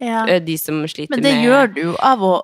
[0.00, 0.38] Ja.
[0.38, 2.34] de som sliter med Men det med gjør du av å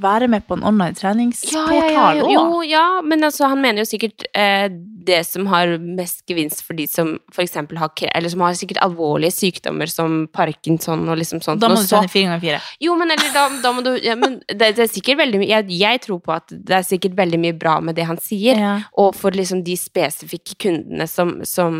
[0.00, 3.88] være med på en online treningsportal ja, ja, Jo, ja, men altså, han mener jo
[3.88, 4.68] sikkert eh,
[5.06, 9.34] det som har mest gevinst for de som eksempel har, eller som har sikkert alvorlige
[9.34, 11.62] sykdommer som parkinson og liksom sånt.
[11.62, 12.60] Da må du trene fire ganger fire.
[12.82, 15.50] Jo, men eller da, da må du ja, men det, det er sikkert veldig mye
[15.50, 18.58] jeg, jeg tror på at det er sikkert veldig mye bra med det han sier.
[18.58, 18.74] Ja.
[19.00, 21.74] Og for liksom de spesifikke kundene som, som,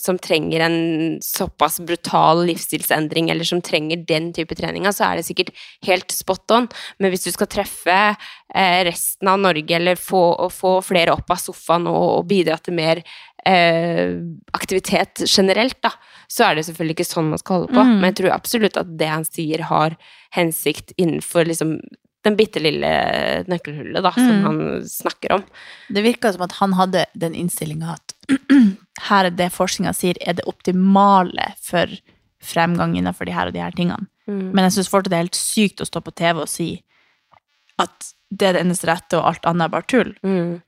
[0.00, 0.78] som trenger en
[1.24, 5.52] såpass brutal livsstilsendring, eller som trenger den type treninga, så er det sikkert
[5.86, 6.68] helt spot on.
[6.98, 11.40] Men hvis du skal treffe eh, resten av Norge, eller få, få flere opp av
[11.42, 13.02] sofaen og, og bidra til mer
[13.46, 14.16] eh,
[14.56, 15.92] aktivitet generelt, da,
[16.32, 17.82] så er det selvfølgelig ikke sånn man skal holde på.
[17.84, 17.96] Mm.
[17.98, 19.98] Men jeg tror absolutt at det han sier, har
[20.36, 21.76] hensikt innenfor liksom
[22.22, 22.88] den bitte lille
[23.50, 24.44] nøkkelhullet da, som Mm.
[24.46, 25.42] han snakker om.
[25.90, 28.14] Det virka som at han hadde den innstillinga at
[29.08, 31.90] her er det forskninga sier er det optimale for
[32.42, 34.06] fremgang innenfor de her og de her tingene.
[34.30, 34.52] Mm.
[34.54, 36.68] Men jeg syns fortsatt det er helt sykt å stå på TV og si
[37.84, 40.14] at det er det eneste rette, og alt annet er bare tull.
[40.24, 40.60] Mm.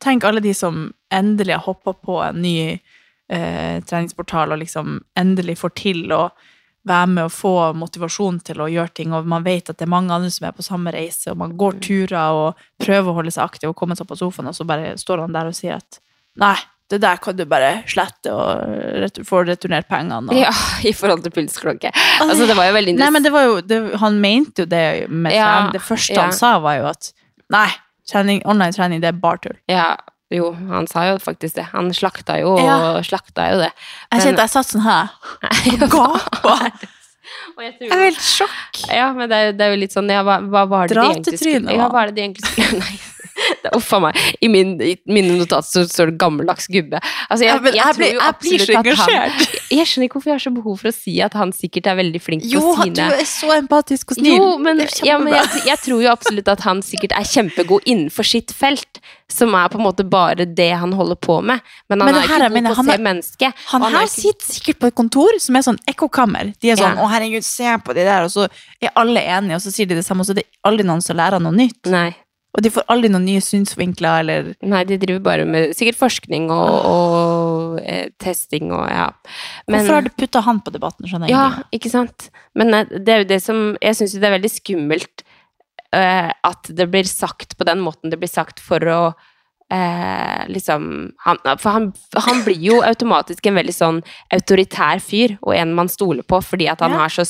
[0.00, 5.58] Tenk alle de som endelig har hoppa på en ny eh, treningsportal og liksom endelig
[5.60, 6.22] får til å
[6.88, 9.92] være med og få motivasjon til å gjøre ting, og man vet at det er
[9.92, 13.34] mange andre som er på samme reise, og man går turer og prøver å holde
[13.34, 15.76] seg aktiv og komme seg på sofaen, og så bare står han der og sier
[15.76, 16.00] at
[16.40, 16.56] nei,
[16.90, 18.64] det der kan du bare slette og
[19.04, 20.30] retur få returnert pengene.
[20.30, 20.36] Og...
[20.38, 20.50] Ja,
[20.86, 21.92] i forhold til pulsklokke.
[22.24, 24.84] Altså, det var jo veldig Nei, men det var jo det, Han mente jo det
[25.08, 25.72] med Ja, trening.
[25.78, 26.26] Det første ja.
[26.28, 27.12] han sa, var jo at
[27.50, 27.68] nei,
[28.10, 29.58] trening, online trening, det er bare tull.
[29.70, 29.90] Ja,
[30.30, 31.64] Jo, han sa jo faktisk det.
[31.72, 33.00] Han slakta jo, Ja.
[33.02, 33.72] slakta jo det.
[34.12, 35.08] Jeg kjente jeg satt sånn her.
[35.90, 36.70] Gapa.
[37.56, 38.78] Og jeg Jeg er helt sjokk.
[38.90, 41.02] Ja, men det er, det er jo litt sånn ja, hva, hva var det de
[41.06, 42.04] egentlig skulle Ja, hva?
[42.04, 42.94] er det de egentlig skulle Nei.
[43.78, 44.16] Uff a meg.
[44.40, 47.00] I, min, I mine notater så står det gammeldags gubbe.
[47.30, 49.32] Altså, jeg, Ja, jeg, jeg blir- jeg blir så engasjert.
[49.32, 49.46] han.
[49.80, 51.94] Jeg skjønner ikke hvorfor jeg har så behov for å si at han sikkert er
[52.00, 54.34] veldig flink Jo, på sine Jo, du er så empatisk og snill.
[54.34, 58.50] Jo, men, ja, men jeg, tror jo absolutt at han sikkert er kjempegod innenfor sitt
[58.50, 58.98] felt,
[59.30, 61.62] som er på en måte bare det han holder på med.
[61.88, 63.62] Men han Men er ikke god på å se mennesket.
[63.70, 66.50] Han han er her ikke- sitter sikkert på et kontor som er sånn ekkokammer.
[66.60, 67.04] De er sånn Ja.
[67.04, 68.48] 'Å, herregud, se på de der', og så
[68.82, 71.00] er alle enige, og så sier de det samme, og så er det aldri noen
[71.02, 71.86] som lærer noe nytt.
[71.86, 72.16] Nei.
[72.50, 76.48] Og de får aldri noen nye synsvinkler, eller Nei, de driver bare med sikkert forskning
[76.50, 79.04] og, og eh, testing og ja.
[79.68, 82.30] Men, Hvorfor har du putta han på debatten, skjønner jeg Ja, ikke sant.
[82.58, 85.22] Men eh, det er jo det som Jeg syns jo det er veldig skummelt
[85.94, 89.00] eh, at det blir sagt på den måten det blir sagt for å
[89.70, 91.92] eh, liksom han, For han,
[92.26, 94.02] han blir jo automatisk en veldig sånn
[94.34, 97.04] autoritær fyr, og en man stoler på fordi at han Ja.
[97.04, 97.26] har så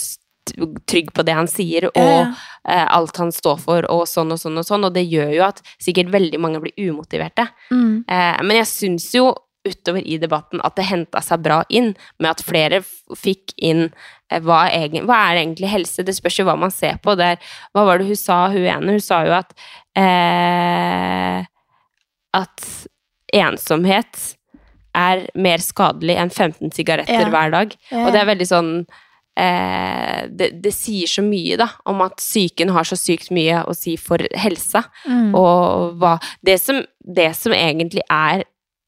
[0.86, 2.32] trygg på det han sier, og Ja, ja.
[2.68, 5.44] eh, alt han står for, og sånn og sånn og sånn, og det gjør jo
[5.46, 7.46] at sikkert veldig mange blir umotiverte.
[7.70, 8.04] Mm.
[8.08, 9.30] Eh, men jeg syns jo
[9.68, 12.80] utover i debatten at det henta seg bra inn, med at flere
[13.16, 13.90] fikk inn
[14.30, 16.02] eh, hva, egen, hva er egentlig helse?
[16.02, 17.12] Det spørs jo hva man ser på.
[17.20, 17.36] Der,
[17.76, 18.96] hva var det hun sa, hun ene?
[18.96, 19.52] Hun sa jo at
[20.00, 21.44] eh,
[22.32, 22.66] at
[23.34, 24.36] ensomhet
[24.96, 27.30] er mer skadelig enn 15 sigaretter Ja.
[27.30, 27.76] hver dag.
[27.92, 28.70] Og det er veldig sånn
[29.40, 33.74] eh, det, det sier så mye, da, om at psyken har så sykt mye å
[33.76, 34.84] si for helsa.
[35.08, 35.34] Mm.
[35.38, 38.44] Og hva Det som, det som egentlig er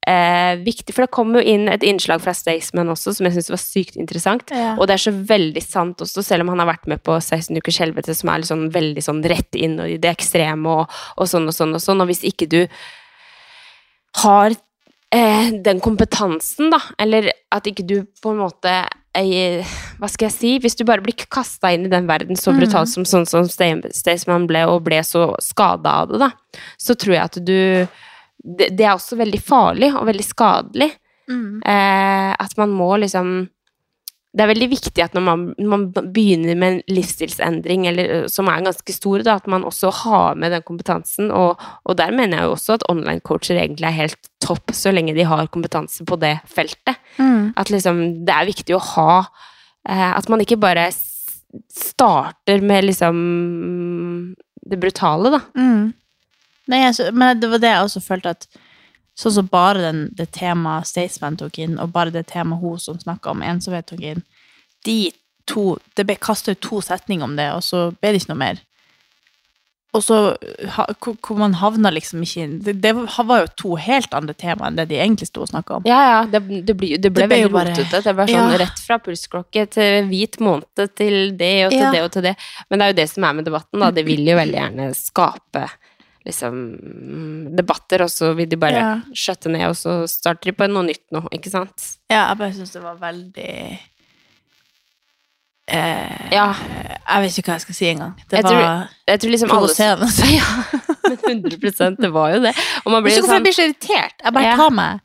[0.08, 3.52] eh, viktig For det kom jo inn et innslag fra Staysman også, som jeg syns
[3.52, 4.52] var sykt interessant.
[4.54, 4.74] Ja.
[4.78, 7.56] Og det er så veldig sant også, selv om han har vært med på 16
[7.58, 11.30] ukers helvete, som er sånn, veldig sånn rett inn og i det ekstreme og, og
[11.30, 12.04] sånn og sånn og sånn.
[12.04, 12.60] Og hvis ikke du
[14.22, 14.52] har
[15.14, 18.74] eh, den kompetansen, da, eller at ikke du på en måte
[19.12, 20.52] Hva skal jeg si?
[20.62, 24.46] Hvis du bare blir kasta inn i den verden så brutalt som sånn som Staysman
[24.48, 26.30] ble, og ble så skada av det, da,
[26.80, 27.58] så tror jeg at du
[28.42, 30.90] det, det er også veldig farlig og veldig skadelig.
[31.30, 31.62] Mm.
[31.62, 33.34] Eh, at man må liksom
[34.32, 38.64] Det er veldig viktig at når man, man begynner med en livsstilsendring, eller, som er
[38.64, 41.28] ganske stor, da, at man også har med den kompetansen.
[41.36, 45.12] Og, og der mener jeg jo også at online-coacher egentlig er helt topp, så lenge
[45.16, 46.96] de har kompetanse på det feltet.
[47.18, 47.52] Mm.
[47.60, 50.88] At liksom det er viktig å ha eh, At man ikke bare
[51.68, 53.16] starter med liksom
[54.62, 55.40] det brutale, da.
[55.58, 55.92] Mm.
[56.70, 58.46] Men, jeg, men det var det jeg også følte at
[59.18, 62.98] Sånn som bare den, det temaet Staysman tok inn, og bare det temaet hun som
[63.00, 64.22] snakka om ensomhet tok inn,
[64.86, 65.12] de
[65.46, 68.38] to Det ble kasta ut to setninger om det, og så ble det ikke noe
[68.44, 68.60] mer.
[69.92, 70.18] Og så
[70.76, 74.70] ha, hvor, man havna liksom ikke inn det, det var jo to helt andre tema
[74.70, 75.88] enn det de egentlig sto og snakka om.
[75.88, 78.00] Ja, ja, det, det, ble, det ble Det ble veldig rotete.
[78.06, 78.60] Det ble sånn Ja.
[78.62, 81.90] rett fra pulsklokke til hvit måned til det og til Ja.
[81.92, 82.36] det og til det.
[82.70, 83.90] Men det er jo det som er med debatten, da.
[83.90, 85.66] Det vil jo veldig gjerne skape
[86.24, 86.58] liksom
[87.56, 89.00] debatter, og så vil de bare Ja.
[89.12, 91.96] skjøtte ned, og så starter de på noe nytt nå, ikke sant?
[92.10, 93.78] Ja, jeg bare syns det var veldig
[95.68, 96.46] eh, Ja.
[97.12, 98.12] Jeg vet ikke hva jeg skal si engang.
[98.30, 99.68] Det Jeg var tror, jeg tror liksom alle.
[100.38, 100.48] Ja,
[101.12, 102.52] 100% det var jo det.
[102.86, 104.14] Og man blir jo hvorfor jeg sånn blir så irritert.
[104.24, 104.56] Jeg bare Ja.
[104.56, 105.00] tar meg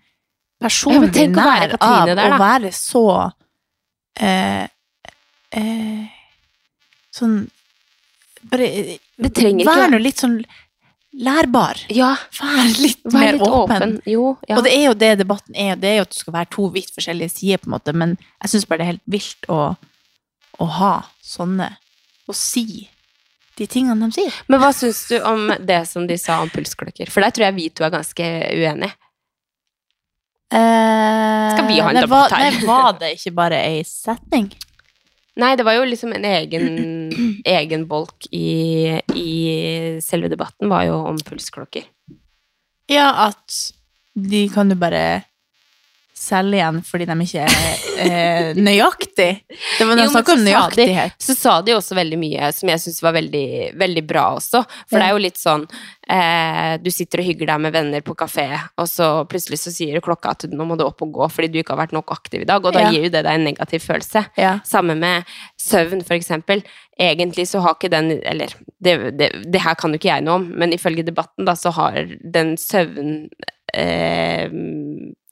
[0.61, 3.31] personlig være nær av der, å være så
[4.19, 4.67] eh,
[5.51, 6.07] eh,
[7.13, 7.49] Sånn
[8.47, 8.67] Bare
[9.17, 10.43] Det trenger ikke- Vær nå litt sånn
[11.17, 11.79] lærbar.
[11.93, 13.75] Ja, Vær litt vær mer litt åpen.
[13.75, 13.95] åpen.
[14.05, 14.57] Jo, ja.
[14.59, 15.75] Og det er jo det debatten er.
[15.81, 18.13] Det er jo at det skal være to vidt forskjellige sider, på en måte, men
[18.43, 19.61] jeg syns bare det er helt vilt å,
[20.61, 20.93] å ha
[21.25, 21.71] sånne
[22.27, 22.87] Å si
[23.57, 24.33] de tingene de sier.
[24.51, 27.09] Men hva syns du om det som de sa om pulsklokker?
[27.09, 28.93] For der tror jeg vi to er ganske uenige.
[30.51, 32.51] Skal vi ha en debatt her?
[32.51, 34.51] Nei, var det ikke bare ei setning?
[35.37, 36.67] Nei, det var jo liksom en egen,
[37.57, 39.31] egen bolk i, i
[40.03, 41.85] selve debatten, var jo om pulsklokker.
[42.89, 43.57] Ja, at
[44.17, 45.23] de kan du bare
[46.17, 49.29] selge igjen fordi de ikke er eh, nøyaktig.
[49.77, 51.13] Det var de Jo, om nøyaktighet.
[51.13, 51.25] sa de-.
[51.27, 53.43] Så sa de også veldig mye som jeg syns var veldig,
[53.77, 54.63] veldig bra også.
[54.89, 55.67] For det er jo litt sånn
[56.09, 60.01] eh, Du sitter og hygger deg med venner på kafé, og så plutselig så sier
[60.03, 62.41] klokka at nå må du opp og gå fordi du ikke har vært nok aktiv
[62.43, 62.91] i dag, og da Ja.
[62.91, 64.25] gir jo det deg en negativ følelse.
[64.37, 64.57] Ja.
[64.65, 65.23] Samme med
[65.59, 66.63] søvn, for eksempel.
[66.99, 68.49] Egentlig så har ikke den Eller
[68.81, 71.71] det, det, det her kan jo ikke jeg noe om, men ifølge debatten da så
[71.77, 73.29] har den søvn...
[73.73, 74.47] Eh,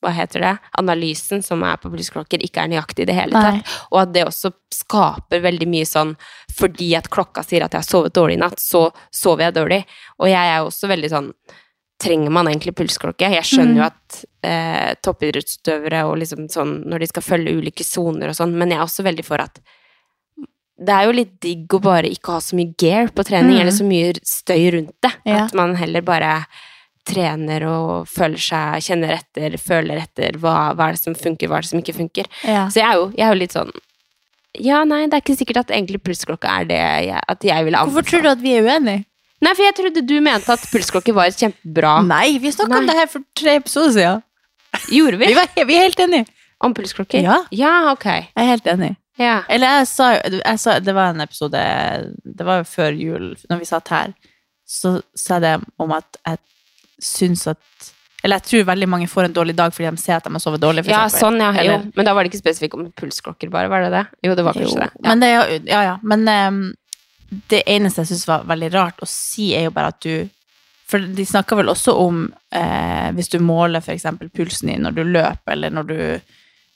[0.02, 0.54] hva heter det?
[0.78, 3.60] Analysen som er på pulsklokker, ikke er nøyaktig i det hele Nei.
[3.62, 3.76] tatt.
[3.92, 6.16] Og at det også skaper veldig mye sånn
[6.56, 9.80] fordi at klokka sier at jeg har sovet dårlig i natt, så sover jeg dårlig.
[10.20, 11.32] Og jeg er også veldig sånn
[11.98, 13.32] trenger man egentlig pulsklokke?
[13.32, 13.78] Jeg skjønner Mm.
[13.80, 18.52] jo at eh, toppidrettsutøvere og liksom sånn når de skal følge ulike soner og sånn,
[18.54, 19.60] men jeg er også veldig for at
[20.78, 23.62] det er jo litt digg å bare ikke ha så mye gear på trening, Mm.
[23.62, 25.14] eller så mye støy rundt det.
[25.26, 25.46] Ja.
[25.46, 26.46] At man heller bare
[27.06, 31.60] trener og føler seg, kjenner etter, føler etter hva, hva er det som funker, hva
[31.60, 32.30] er det som ikke funker.
[32.44, 32.68] Ja.
[32.74, 33.74] Så jeg er jo, jeg er jo litt sånn
[34.64, 37.84] Ja, nei, det er ikke sikkert at egentlig pulsklokka er det jeg, at jeg ville
[37.90, 39.06] Hvorfor tror du at vi er uenige?
[39.44, 41.98] Nei, for jeg trodde du mente at pulsklokke var kjempebra.
[42.08, 44.24] Nei, vi snakka om det her for tre episoder siden.
[44.96, 45.28] Gjorde vi?
[45.30, 46.28] Vi, var, vi er helt enige.
[46.64, 47.22] Om pulsklokker?
[47.22, 47.42] Ja.
[47.54, 48.06] Ja, ok.
[48.08, 48.94] Jeg er helt enig.
[49.20, 49.42] Ja.
[49.52, 51.60] Eller jeg sa jeg sa, Det var en episode
[52.20, 54.16] Det var jo før jul, når vi satt her.
[54.68, 56.42] Så sa jeg det om at jeg
[57.02, 57.92] syns at
[58.24, 60.42] Eller jeg tror veldig mange får en dårlig dag fordi de ser at de har
[60.42, 60.86] sovet dårlig.
[60.90, 61.52] Ja, sånn, ja.
[61.62, 61.76] Jo.
[61.94, 64.06] Men da var det ikke spesifikt om pulsklokker, bare, var det det?
[64.26, 64.90] Jo, det var kanskje Jo, det.
[64.96, 65.10] Ja.
[65.10, 65.30] Men det,
[65.70, 66.00] ja, ja.
[66.02, 66.64] Men um,
[67.54, 70.32] det eneste jeg syns var veldig rart å si, er jo bare at du
[70.90, 74.06] For de snakker vel også om eh, hvis du måler f.eks.
[74.38, 75.98] pulsen din når du løper, eller når du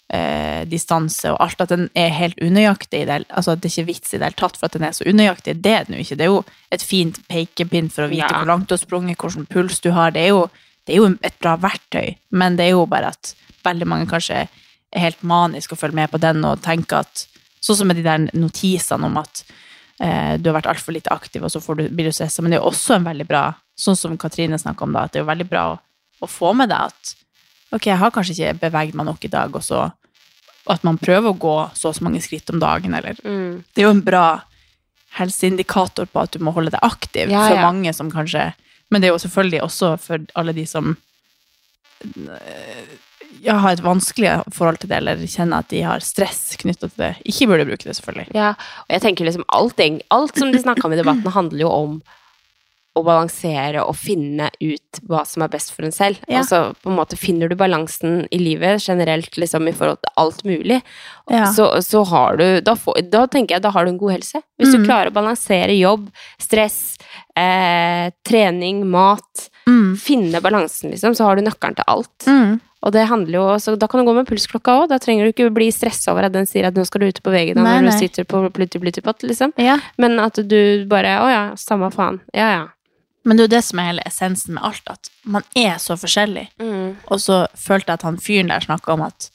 [0.09, 3.03] eh, distanse og alt, at den er helt unøyaktig.
[3.03, 4.83] i Det, altså at det ikke er vits i det hele tatt for at den
[4.87, 5.61] er så unøyaktig.
[5.61, 6.17] Det er den jo ikke.
[6.17, 8.39] Det er jo et fint pekepinn for å vite Ja.
[8.39, 10.11] hvor langt du har sprunget, hvilken puls du har.
[10.11, 10.49] Det er, jo,
[10.87, 14.47] det er jo et bra verktøy, men det er jo bare at veldig mange kanskje
[14.47, 17.25] er helt manisk å følge med på den og tenke at
[17.59, 19.41] Sånn som med de der notisene om at
[19.99, 22.39] eh, du har vært altfor lite aktiv, og så får du, blir du stressa.
[22.41, 23.41] Men det er jo også en veldig bra,
[23.75, 25.79] sånn som Katrine snakka om, da, at det er jo veldig bra å,
[26.23, 27.11] å få med deg at
[27.75, 29.98] ok, jeg har kanskje ikke beveget meg nok i dag, og så og
[30.67, 33.63] at man prøver å gå så og så mange skritt om dagen, eller Mm.
[33.73, 34.41] Det er jo en bra
[35.17, 37.65] helseindikator på at du må holde deg aktiv, Ja, for ja.
[37.65, 38.53] mange som kanskje
[38.91, 40.97] Men det er jo selvfølgelig også for alle de som
[43.41, 47.03] ja, har et vanskelig forhold til det, eller kjenner at de har stress knytta til
[47.03, 47.09] det.
[47.29, 48.31] Ikke burde bruke det, selvfølgelig.
[48.33, 51.69] Ja, og jeg tenker liksom alt, alt som de snakka om i debatten, handler jo
[51.69, 51.99] om
[52.97, 56.17] å balansere og finne ut hva som er best for en selv.
[56.27, 56.39] Ja.
[56.41, 60.43] Altså på en måte finner du balansen i livet generelt liksom i forhold til alt
[60.43, 60.81] mulig,
[61.29, 61.45] Ja.
[61.53, 64.41] så, så har du da, får, da tenker jeg da har du en god helse.
[64.59, 64.81] Hvis Mm.
[64.81, 66.09] du klarer å balansere jobb,
[66.41, 66.97] stress,
[67.37, 69.93] eh, trening, mat Mm.
[70.01, 72.25] Finne balansen, liksom, så har du nøkkelen til alt.
[72.25, 72.59] Mm.
[72.81, 74.87] Og det handler jo så Da kan du gå med pulsklokka òg.
[74.89, 77.21] Da trenger du ikke bli stressa over at den sier at nå skal du ut
[77.21, 77.91] på VG da, Nei, når nei.
[77.91, 79.53] du sitter på Plutti-Plutti-pott, liksom.
[79.61, 79.77] Ja.
[79.99, 82.19] Men at du bare Å ja, samme faen.
[82.33, 82.67] Ja, ja.
[83.27, 85.97] Men det er jo det som er hele essensen med alt, at man er så
[85.99, 86.47] forskjellig.
[87.11, 89.29] Og så følte jeg at han fyren der snakka om at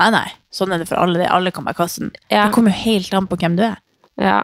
[0.00, 2.10] nei, nei, sånn er det for alle, det alle kan være kassen.
[2.28, 2.48] Ja.
[2.48, 3.78] Det kommer jo helt an på hvem du er.
[4.18, 4.42] Ja.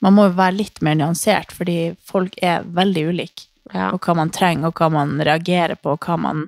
[0.00, 3.46] Man må jo være litt mer nyansert, fordi folk er veldig ulike.
[3.74, 3.90] Ja.
[3.92, 6.46] Og hva man trenger, og hva man reagerer på, og hva man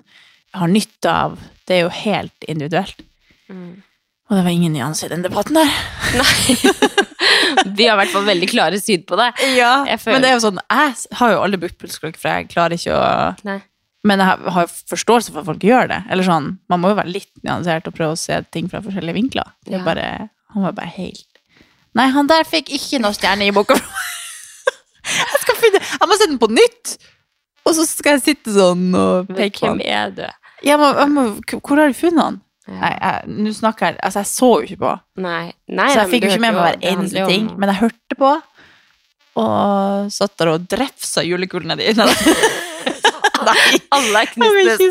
[0.57, 1.39] har nytte av.
[1.69, 3.05] Det er jo helt individuelt.
[3.53, 5.69] Og det var ingen nyanser i den debatten der.
[7.79, 9.29] Vi har i hvert fall veldig klare syn på det.
[9.57, 9.73] Ja,
[10.07, 12.97] Men det er jo sånn, jeg har jo aldri brukt pulsklokke, for jeg klarer ikke
[12.97, 13.05] å
[13.49, 13.61] Nei.
[14.05, 16.01] Men jeg har- forståelse for at folk gjør det.
[16.11, 19.15] Eller sånn, Man må jo være litt nyansert og prøve å se ting fra forskjellige
[19.15, 19.53] vinkler.
[19.65, 20.09] Det er bare,
[20.55, 21.27] Han var bare helt
[21.95, 23.77] Nei, han der fikk ikke noe stjerne i boka.
[25.05, 26.97] jeg skal finne Jeg må se den på nytt!
[27.63, 30.25] Og så skal jeg sitte sånn og peke på Hvem er du?
[30.67, 31.25] Jeg må, jeg må,
[31.61, 32.41] hvor har du funnet han?
[32.69, 33.13] Ja.
[33.27, 34.93] Nå snakker jeg Altså, jeg så jo ikke på.
[35.25, 35.53] Nei.
[35.69, 37.49] Nei, Så jeg fikk jo ikke med meg hver eneste om- ting.
[37.59, 38.33] Men jeg hørte på,
[39.43, 42.07] og satt der og drefsa julekulene dine.
[43.49, 43.63] Nei.
[43.97, 44.85] Alle er knust.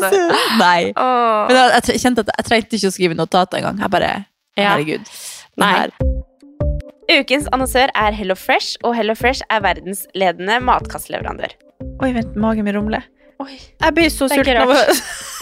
[0.60, 0.92] Nei.
[0.92, 1.48] Åh.
[1.48, 3.80] Men jeg, jeg kjente at jeg trengte ikke å skrive notater engang.
[3.80, 4.10] Jeg bare
[4.58, 4.74] Ja.
[4.74, 5.08] Herregud.
[5.62, 5.72] Nei.
[5.78, 5.96] Her-
[7.12, 11.52] Ukens annonsør er Hello Fresh, og Hello Fresh er verdensledende matkastleverandør.
[12.00, 13.02] Oi, vent, magen min rumler.
[13.42, 14.54] Jeg blir så sulten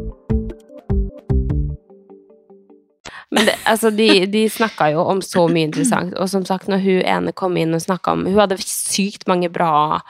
[3.31, 6.81] Men det, altså, de, de snakka jo om så mye interessant, og som sagt, når
[6.83, 10.01] hun ene kom inn og snakka om Hun hadde sykt mange bra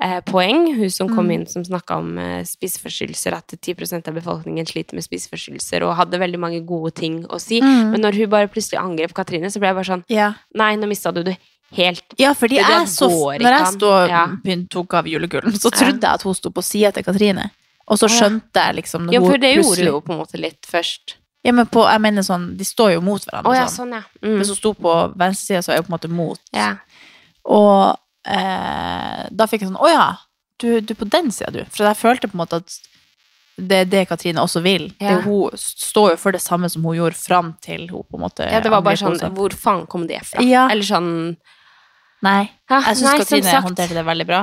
[0.00, 1.34] eh, poeng, hun som kom Mm.
[1.34, 6.18] inn som snakka om eh, spiseforstyrrelser, at 10% av befolkningen sliter med spiseforstyrrelser, og hadde
[6.22, 7.60] veldig mange gode ting å si.
[7.60, 7.90] Mm.
[7.92, 10.32] Men når hun bare plutselig angrep Katrine, så ble jeg bare sånn Ja.
[10.54, 11.36] Nei, nå mista du det
[11.76, 12.04] helt.
[12.18, 14.08] Ja, fordi Det jeg så, når jeg an.
[14.08, 14.56] Ja.
[14.70, 17.50] tok av julekulen, så trodde jeg at hun sto på sida til Katrine.
[17.90, 20.38] Og så skjønte jeg liksom når Ja, for det gjorde hun jo på en måte
[20.40, 21.16] litt først.
[21.46, 23.48] Ja, men på, jeg mener sånn, de står jo mot hverandre.
[23.48, 23.94] Oh, ja, sånn.
[23.94, 24.26] sånn, ja.
[24.26, 24.36] Mm.
[24.40, 26.42] Hvis hun sto på venstresida, så er hun på en måte mot.
[26.56, 26.74] ja.
[27.50, 27.96] Og
[28.28, 30.02] eh, da fikk jeg sånn Å ja,
[30.60, 31.62] du, du er på den sida, du.
[31.72, 32.74] For jeg følte på en måte at
[33.60, 34.90] det er det Katrine også vil.
[35.00, 35.16] Ja.
[35.16, 38.24] Det, hun står jo for det samme som hun gjorde fram til hun på en
[38.24, 39.32] måte ja, det var bare sånn seg.
[39.36, 40.44] Hvor faen kom det fra?
[40.44, 40.68] Ja.
[40.72, 41.10] Eller sånn
[42.20, 42.50] Nei.
[42.68, 44.40] Jeg syns Katrine håndterte det veldig bra.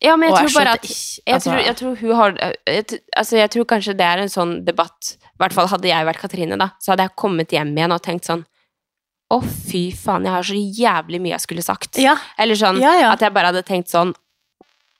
[0.00, 3.00] Ja, men jeg Og tror bare at jeg, altså- tror, jeg tror hun har jeg,
[3.16, 6.20] Altså, jeg tror kanskje det er en sånn debatt I hvert fall hadde jeg vært
[6.22, 8.44] Katrine, da, så hadde jeg kommet hjem igjen og tenkt sånn
[9.34, 11.98] Å, fy faen, jeg har så jævlig mye jeg skulle sagt.
[12.00, 12.14] Ja.
[12.38, 13.10] Eller sånn Ja, ja.
[13.12, 14.14] at jeg bare hadde tenkt sånn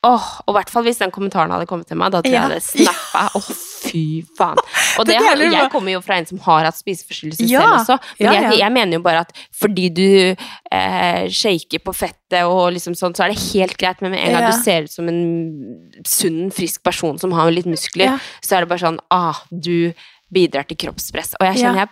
[0.06, 2.44] Åh, og i hvert fall hvis den kommentaren hadde kommet til meg, da tror Ja.
[2.46, 3.22] jeg det snappa.
[3.34, 3.40] Å,
[3.82, 4.58] fy faen.
[4.98, 7.61] Og Det det, jeg kommer jo fra en som har hatt spiseforstyrrelser Ja.
[7.62, 7.96] selv også.
[8.20, 8.64] Men Ja, jeg, ja.
[8.66, 10.37] jeg mener jo bare at fordi du
[10.70, 14.32] eh, shaker på fettet og liksom sånn, så er det helt greit, men med en
[14.34, 14.50] gang Ja.
[14.52, 18.18] du ser ut som en sunn, frisk person som har litt muskler, Ja.
[18.40, 19.92] så er det bare sånn Ah, du
[20.32, 21.34] bidrar til kroppspress.
[21.40, 21.72] Og jeg Ja.
[21.72, 21.88] kjenner jeg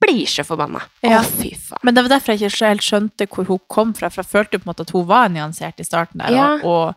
[0.00, 0.80] blir så forbanna.
[1.04, 1.78] Å, fy faen.
[1.84, 4.58] Men det var derfor jeg ikke helt skjønte hvor hun kom fra, for jeg følte
[4.58, 6.54] på en måte at hun var nyansert i starten der, Ja.
[6.54, 6.94] og, og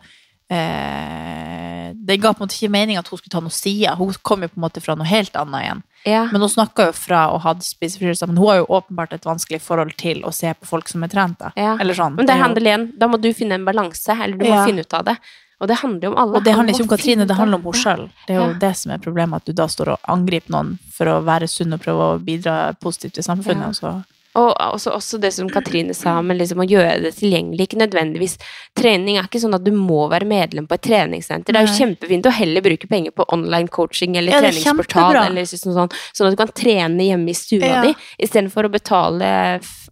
[0.50, 3.94] eh, det ga på en måte ikke mening at hun skulle ta noe side.
[4.00, 5.84] Hun kom jo på en måte fra noe helt annet igjen.
[6.10, 6.24] Ja.
[6.34, 9.62] Men hun snakka jo fra å ha spiseforstyrrelser, men hun har jo åpenbart et vanskelig
[9.64, 11.40] forhold til å se på folk som er trent.
[11.40, 11.54] Da.
[11.56, 11.78] Ja.
[11.80, 12.18] Eller sånn.
[12.18, 14.66] Men det er handler igjen, da må du finne en balanse, eller du må Ja.
[14.68, 15.18] finne ut av det.
[15.62, 16.36] Og det handler jo om alle.
[16.38, 18.10] og det handler ikke om Katrine, det handler om henne sjøl.
[18.28, 21.06] Det er jo det som er problemet, at du da står og angriper noen for
[21.06, 23.68] å være sunn og prøve å bidra positivt i samfunnet.
[23.70, 24.04] Og så-
[24.36, 27.68] Og også, også det som Katrine sa, men liksom å gjøre det tilgjengelig.
[27.68, 28.38] Ikke nødvendigvis
[28.74, 31.54] Trening er ikke sånn at du må være medlem på et treningssenter.
[31.54, 35.46] Det er jo kjempefint å heller bruke penger på online coaching eller Ja, treningsportal, eller
[35.46, 37.82] sånn, sånn, sånn at du kan trene hjemme i stua Ja.
[37.86, 37.94] di,
[38.26, 39.30] istedenfor å betale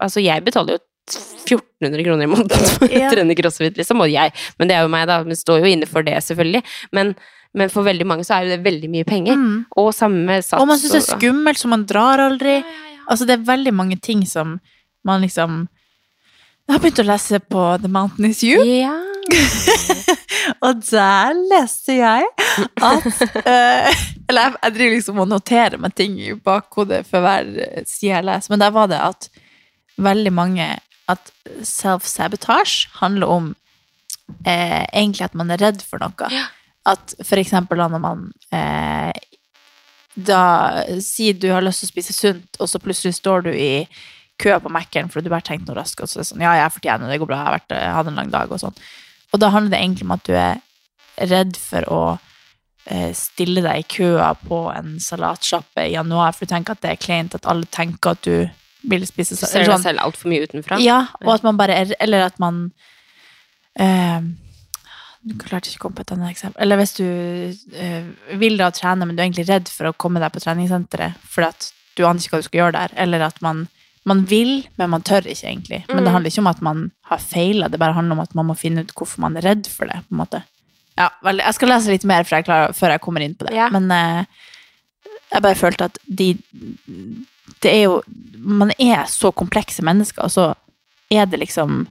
[0.01, 3.09] Altså, jeg betaler jo 1400 kroner i måneden for å Ja.
[3.11, 5.23] trene crossfit, liksom, og jeg, men det er jo meg, da.
[5.23, 6.63] Men står jo inne for det, selvfølgelig.
[6.93, 7.15] Men,
[7.53, 9.35] men for veldig mange så er jo det veldig mye penger.
[9.35, 9.65] Mm.
[9.77, 10.61] Og samme sats.
[10.61, 12.63] Og man syns det er skummelt, så man drar aldri.
[13.11, 14.59] Altså, det er veldig mange ting som
[15.07, 15.65] man liksom
[16.67, 18.97] Jeg har begynt å lese på The Mountain Is You, Ja.
[20.65, 22.25] og der leste jeg
[22.81, 23.05] at
[23.45, 27.51] uh, Eller jeg, jeg driver liksom og noterer meg ting i bakhodet for hver
[27.85, 29.29] side jeg leser, men der var det at
[30.01, 30.67] veldig mange
[31.11, 31.31] At
[31.67, 33.47] self-sabotage handler om
[34.45, 36.29] eh, egentlig at man er redd for noe.
[36.87, 38.21] At for eksempel når man
[38.55, 39.11] eh,
[40.15, 40.41] da
[41.03, 43.87] sier du har lyst til å spise sunt, og så plutselig står du i
[44.41, 46.55] kø på Mac-en fordi du bare tenkte noe raskt, og så er det sånn, ja,
[46.57, 48.59] jeg fortjener det, det går bra, jeg har vært, jeg hadde en lang dag, og
[48.63, 48.77] sånn.
[49.31, 52.01] Og da handler det egentlig om at du er redd for å
[52.89, 56.95] eh, stille deg i køa på en salatsjappe i januar, for du tenker at det
[56.95, 58.49] er kleint, at alle tenker at du
[58.91, 59.53] vil spise Du salat.
[59.53, 60.79] ser deg selv altfor mye utenfra.
[60.81, 62.71] Ja, og at man bare er Eller at man
[63.77, 64.23] eh,
[65.23, 66.61] Du klarte ikke å komme på et annet eksempel.
[66.63, 68.07] Eller hvis du eh,
[68.41, 71.47] vil da trene, men du er egentlig redd for å komme deg på treningssenteret fordi
[71.51, 72.95] at du aner ikke hva du skal gjøre der.
[73.03, 73.67] Eller at man,
[74.09, 75.83] man vil, men man tør ikke egentlig.
[75.89, 76.13] Men det Mm.
[76.15, 78.81] handler ikke om at man har feila, det bare handler om at man må finne
[78.81, 79.99] ut hvorfor man er redd for det.
[80.09, 80.43] på en måte.
[80.97, 83.53] Ja, vel, Jeg skal lese litt mer jeg, klarer, før jeg kommer inn på det.
[83.55, 83.69] Ja.
[83.69, 84.25] Men eh,
[85.31, 86.33] jeg bare følte at de
[87.61, 88.01] Det er jo
[88.41, 90.55] Man er så komplekse mennesker, og så
[91.11, 91.87] er det liksom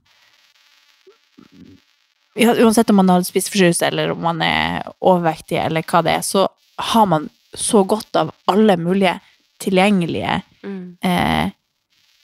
[2.39, 6.23] ja, Uansett om man har spiseforstyrrelse, eller om man er overvektig, eller hva det er,
[6.27, 6.47] så
[6.93, 9.19] har man så godt av alle mulige
[9.61, 10.97] tilgjengelige Mm.
[11.03, 11.51] eh,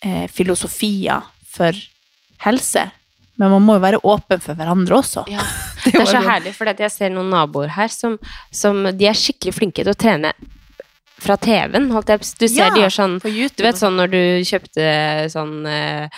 [0.05, 1.73] eh, filosofier for
[2.45, 2.83] helse.
[3.37, 5.25] Men man må jo være åpen for hverandre også.
[5.33, 5.41] Ja.
[5.87, 8.19] Det er så herlig, for jeg ser noen naboer her som,
[8.53, 10.33] som De er skikkelig flinke til å trene
[11.23, 11.89] fra TV-en.
[11.89, 13.19] Du ser Ja, de gjør sånn.
[13.23, 14.87] Du vet sånn når du kjøpte
[15.33, 16.09] sånn eh,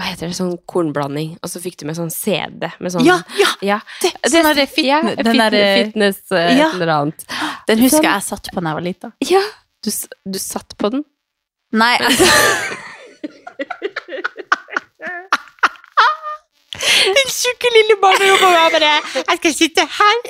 [0.00, 0.36] Hva heter det?
[0.38, 3.50] Sånn kornblanding, og så fikk du med sånn CD med sånn Ja, ja!
[3.68, 3.76] ja.
[4.00, 6.68] Det, sånn det, fit, ja, den fitness, der, fitness eh, Ja.
[6.70, 7.24] et eller annet.
[7.68, 8.14] Den husker Sånn.
[8.14, 9.12] jeg satt på da jeg var lita.
[9.28, 9.42] Ja!
[9.84, 9.90] Du,
[10.32, 11.04] du satt på den?
[11.76, 11.98] Nei.
[16.80, 20.20] Den tjukke lille barnerommet var bare Jeg skal sitte her!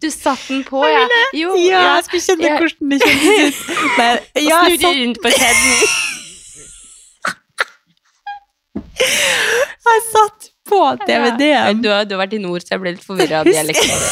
[0.00, 1.02] Du satt den på, ja.
[1.36, 3.82] Jo, Ja, jeg skulle kjenne hvordan det kjennes ut.
[4.48, 6.09] Ja, jeg, satt, rundt på kjeden.
[9.00, 13.04] Jeg satt på DVD-en, Du, har- du har vært i nord, så jeg ble litt
[13.06, 14.02] forvirra av dialekten.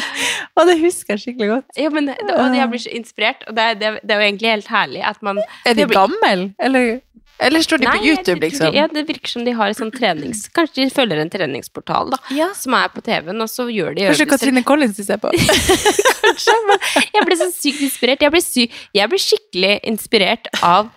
[0.58, 1.68] og det husker jeg skikkelig godt.
[1.78, 4.50] Ja, men, det- og jeg blir så inspirert, og det det, det er jo egentlig
[4.56, 7.00] helt herlig at man Er de blir- gamle, eller,
[7.38, 8.74] eller står de Nei, på YouTube, liksom?
[8.74, 10.48] Ja, det virker som de har sånn trenings...
[10.50, 12.50] Kanskje de følger en treningsportal, da, Ja.
[12.58, 14.26] som er på TV-en, og så gjør de Kanskje.
[14.34, 15.30] Katrine Collins de ser på?
[16.24, 16.82] Kanskje, men
[17.14, 18.26] jeg ble så sykt inspirert.
[18.26, 18.66] Jeg ble, sy
[18.98, 20.90] jeg ble skikkelig inspirert av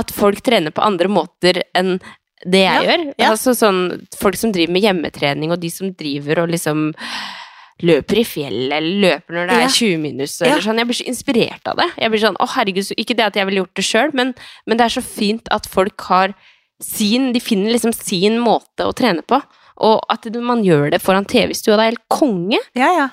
[0.00, 1.98] at folk trener på andre måter enn
[2.44, 3.14] det jeg Ja, gjør.
[3.18, 3.30] ja.
[3.30, 6.92] Altså sånn folk som driver med hjemmetrening, og de som driver og liksom
[7.82, 9.64] løper i fjellet, eller løper når det Ja.
[9.64, 10.46] er 20 minus, Ja.
[10.46, 10.78] eller sånn.
[10.78, 11.90] Jeg blir så inspirert av det.
[11.98, 14.34] Jeg blir sånn, å herregud, så, Ikke det at jeg ville gjort det sjøl, men,
[14.66, 16.34] men det er så fint at folk har
[16.82, 19.42] sin De finner liksom sin måte å trene på.
[19.78, 21.76] Og at man gjør det foran TV-stua.
[21.76, 22.58] Det er helt konge.
[22.74, 23.08] Ja, ja.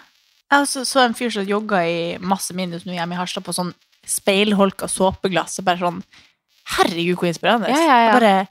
[0.51, 3.53] Jeg så, så en fyr som jogga i masse minus nå hjemme i Harstad på
[3.53, 3.73] sånn
[4.05, 5.57] speilholka såpeglass.
[5.59, 6.03] Og bare sånn
[6.77, 7.69] Herregud, hvor inspirerende.
[7.69, 8.11] Ja, ja, ja.
[8.11, 8.47] Jeg Bare,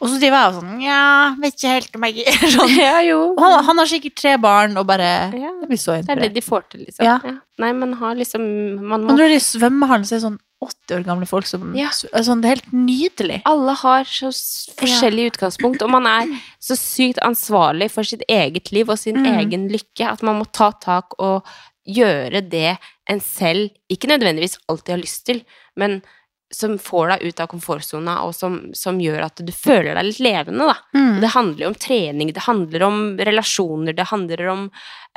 [0.00, 2.74] og så driver jeg og sånn Ja, vet ikke helt om jeg er sånn.
[2.88, 3.20] Ja, jo.
[3.38, 5.52] Han, han har sikkert tre barn og bare Ja.
[5.60, 7.04] Det blir så Det er det de får til, liksom.
[7.04, 7.18] Ja.
[7.24, 7.34] Ja.
[7.58, 8.42] Nei, men har liksom
[8.82, 11.26] Man Og må når det er i svømmehallen, så er det sånn 80 år gamle
[11.30, 11.88] folk som Ja.
[11.94, 13.42] sånn, Det er helt nydelig.
[13.46, 14.30] Alle har så
[14.78, 16.26] forskjellig utgangspunkt, og man er
[16.58, 19.38] så sykt ansvarlig for sitt eget liv og sin Mm.
[19.38, 21.44] egen lykke at man må ta tak og
[21.86, 22.76] gjøre det
[23.08, 25.44] en selv ikke nødvendigvis alltid har lyst til,
[25.76, 26.02] men
[26.50, 30.20] som får deg ut av komfortsona, og som, som gjør at du føler deg litt
[30.24, 30.76] levende, da.
[30.96, 31.18] Mm.
[31.20, 34.62] Det handler jo om trening, det handler om relasjoner, det handler om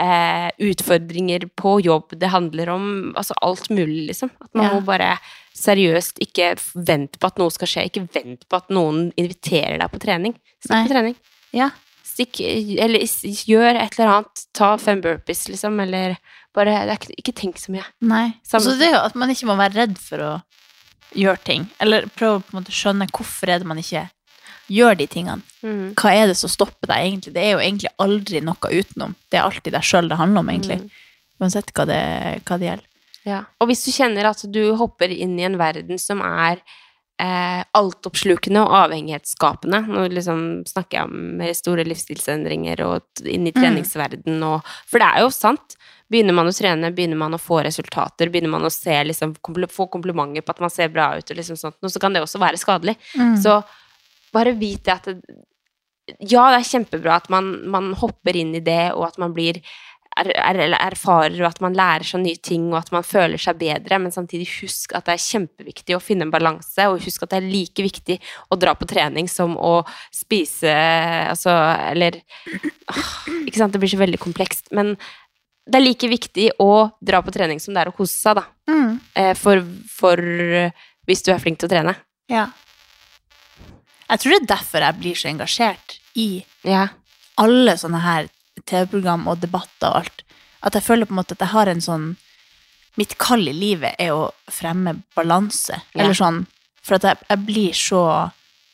[0.02, 4.34] eh, utfordringer på jobb, det handler om altså alt mulig, liksom.
[4.44, 4.74] At man Ja.
[4.74, 5.14] må bare
[5.56, 9.92] seriøst ikke vente på at noe skal skje, ikke vent på at noen inviterer deg
[9.92, 10.36] på trening.
[10.60, 10.84] Stikk Nei.
[10.88, 11.16] på trening.
[11.56, 11.70] Ja.
[12.12, 16.18] Stikk, eller gjør et eller annet, ta fem burpees, liksom, eller
[16.54, 17.86] bare det ikke, tenk så mye.
[18.04, 18.34] Nei.
[18.44, 20.32] Så det er jo at man ikke må være redd for å
[21.18, 21.68] gjøre ting.
[21.84, 24.08] Eller prøve å skjønne hvorfor er det man ikke
[24.72, 25.44] gjør de tingene.
[25.66, 25.94] Mm.
[26.00, 27.34] Hva er det som stopper deg egentlig?
[27.36, 29.16] Det er jo egentlig aldri noe utenom.
[29.30, 30.80] Det er alltid deg sjøl det handler om, egentlig.
[30.84, 31.02] Mm.
[31.42, 32.02] Uansett hva det,
[32.48, 32.88] hva det gjelder.
[33.28, 33.44] Ja.
[33.62, 36.62] Og hvis du kjenner at du hopper inn i en verden som er
[37.22, 43.60] eh, altoppslukende og avhengighetsskapende Nå liksom snakker jeg om store livsstilsendringer og inn i Mm.
[43.62, 45.76] treningsverden og For det er jo sant.
[46.12, 49.86] Begynner man å trene, begynner man å få resultater, begynner man å se, liksom, få
[49.90, 52.42] komplimenter på at man ser bra ut, og liksom sånt, og så kan det også
[52.42, 52.98] være skadelig.
[53.16, 53.38] Mm.
[53.42, 53.64] Så
[54.34, 55.22] bare vit det at det,
[56.20, 59.62] Ja, det er kjempebra at man, man hopper inn i det, og at man blir
[60.20, 63.58] er, er, erfarer, og at man lærer seg nye ting, og at man føler seg
[63.62, 67.32] bedre, men samtidig husk at det er kjempeviktig å finne en balanse, og husk at
[67.34, 68.18] det er like viktig
[68.52, 69.82] å dra på trening som å
[70.14, 70.72] spise
[71.32, 71.52] Altså,
[71.92, 72.20] eller
[73.48, 74.96] Ikke sant, det blir så veldig komplekst, men
[75.68, 76.72] det er like viktig å
[77.06, 78.46] dra på trening som det er å kose seg, da.
[78.72, 78.96] Mm.
[79.16, 79.62] Eh, For,
[79.94, 80.20] for
[81.08, 81.94] hvis du er flink til å trene.
[82.32, 82.48] Ja.
[84.12, 86.88] Jeg tror det er derfor jeg blir så engasjert i Ja.
[87.40, 88.28] alle sånne her
[88.70, 90.24] TV-program og debatter og alt.
[90.62, 92.12] At jeg føler på en måte at jeg har en sånn
[93.00, 95.78] Mitt kall i livet er å fremme balanse.
[95.94, 96.04] Ja.
[96.04, 96.42] Eller sånn
[96.84, 98.02] For at jeg, jeg blir så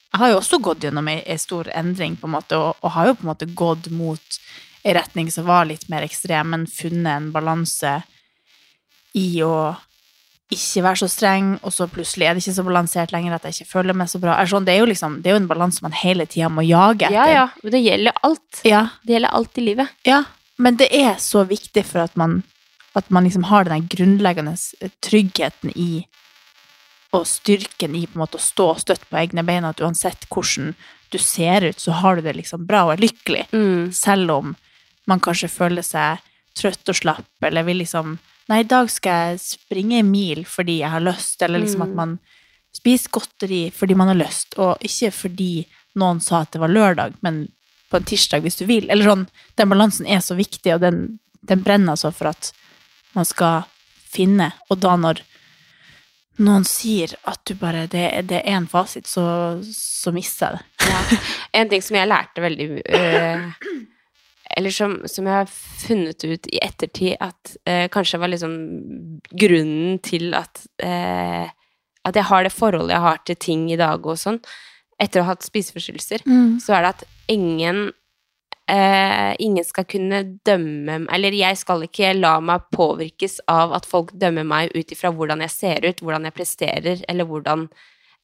[0.09, 2.95] Jeg har jo også gått gjennom ei, ei stor endring, på en måte, og, og
[2.95, 4.39] har jo på en måte gått mot
[4.87, 7.91] ei retning som var litt mer ekstrem, men funnet en balanse
[9.19, 9.75] i å
[10.53, 13.57] ikke være så streng, og så plutselig er det ikke så balansert lenger at jeg
[13.57, 14.37] ikke føler meg så bra.
[14.47, 17.09] Sånn, det, er jo liksom, det er jo en balanse man hele tida må jage
[17.09, 17.17] etter.
[17.17, 17.47] Ja, ja.
[17.63, 18.61] men Det gjelder alt.
[18.63, 19.97] Ja, Det gjelder alt i livet.
[20.07, 20.23] ja,
[20.57, 22.39] men det er så viktig for at man,
[22.97, 24.55] at man liksom har den grunnleggende
[25.05, 26.07] tryggheten i
[27.15, 30.73] og styrken i på en måte å stå støtt på egne bein, at uansett hvordan
[31.13, 33.45] du ser ut, så har du det liksom bra og er lykkelig.
[33.53, 33.93] Mm.
[33.95, 34.55] Selv om
[35.07, 36.23] man kanskje føler seg
[36.57, 38.17] trøtt og slapp, eller vil liksom
[38.49, 41.89] Nei, i dag skal jeg springe en mil fordi jeg har lyst, eller liksom at
[41.89, 41.95] Mm.
[41.95, 42.19] man
[42.73, 47.13] spiser godteri fordi man har lyst, og ikke fordi noen sa at det var lørdag,
[47.21, 47.47] men
[47.89, 48.89] på en tirsdag hvis du vil.
[48.89, 49.27] Eller sånn,
[49.57, 52.51] den balansen er så viktig, og den, den brenner altså for at
[53.15, 53.63] man skal
[54.07, 54.51] finne.
[54.69, 55.21] Og da når
[56.39, 61.19] noen sier at du bare Det, det er én fasit, så, så mister jeg det.
[61.53, 63.47] En ting som jeg lærte veldig eh,
[64.57, 68.55] Eller som, som jeg har funnet ut i ettertid at eh, kanskje var liksom
[69.37, 71.45] grunnen til at eh,
[72.07, 74.39] At jeg har det forholdet jeg har til ting i dag og sånn,
[74.99, 76.57] etter å ha hatt spiseforstyrrelser, Mm.
[76.63, 77.91] så er det at ingen
[78.69, 84.11] eh, ingen skal kunne dømme Eller jeg skal ikke la meg påvirkes av at folk
[84.17, 87.67] dømmer meg ut ifra hvordan jeg ser ut, hvordan jeg presterer, eller hvordan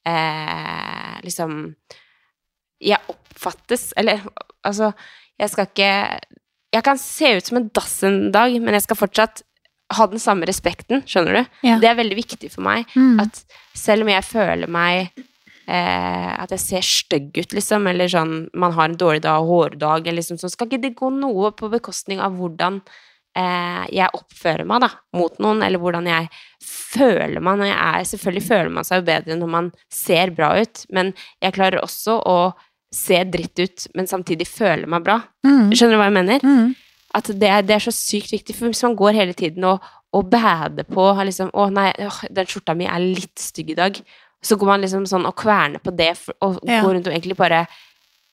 [0.06, 1.74] eh, liksom
[2.84, 3.92] jeg oppfattes.
[3.96, 4.20] Eller
[4.66, 4.90] altså,
[5.40, 5.92] jeg skal ikke
[6.74, 9.44] Jeg kan se ut som en dass en dag, men jeg skal fortsatt
[9.94, 11.54] ha den samme respekten, skjønner du?
[11.68, 11.76] Ja.
[11.78, 12.88] Det er veldig viktig for meg.
[12.96, 13.20] Mm.
[13.22, 13.42] At
[13.76, 15.12] selv om jeg føler meg
[15.68, 20.08] eh, At jeg ser stygg ut, liksom, eller sånn man har en dårlig dag, hårdag,
[20.08, 22.80] eller liksom, så skal ikke det gå noe på bekostning av hvordan
[23.38, 26.28] eh, jeg oppfører meg da, mot noen, eller hvordan jeg
[26.64, 30.54] føler meg når jeg er Selvfølgelig føler man seg jo bedre når man ser bra
[30.60, 32.38] ut, men jeg klarer også å
[32.94, 35.18] se dritt ut, men samtidig føle meg bra.
[35.46, 35.72] Mm.
[35.74, 36.44] Skjønner du hva jeg mener?
[36.46, 36.74] Mm.
[37.14, 39.82] At det er, det er så sykt viktig, for hvis man går hele tiden og,
[40.14, 44.00] og bader på liksom, 'Å nei, åh, den skjorta mi er litt stygg i dag',
[44.44, 46.82] så går man liksom sånn og kverner på det og Ja.
[46.82, 47.66] går rundt og egentlig bare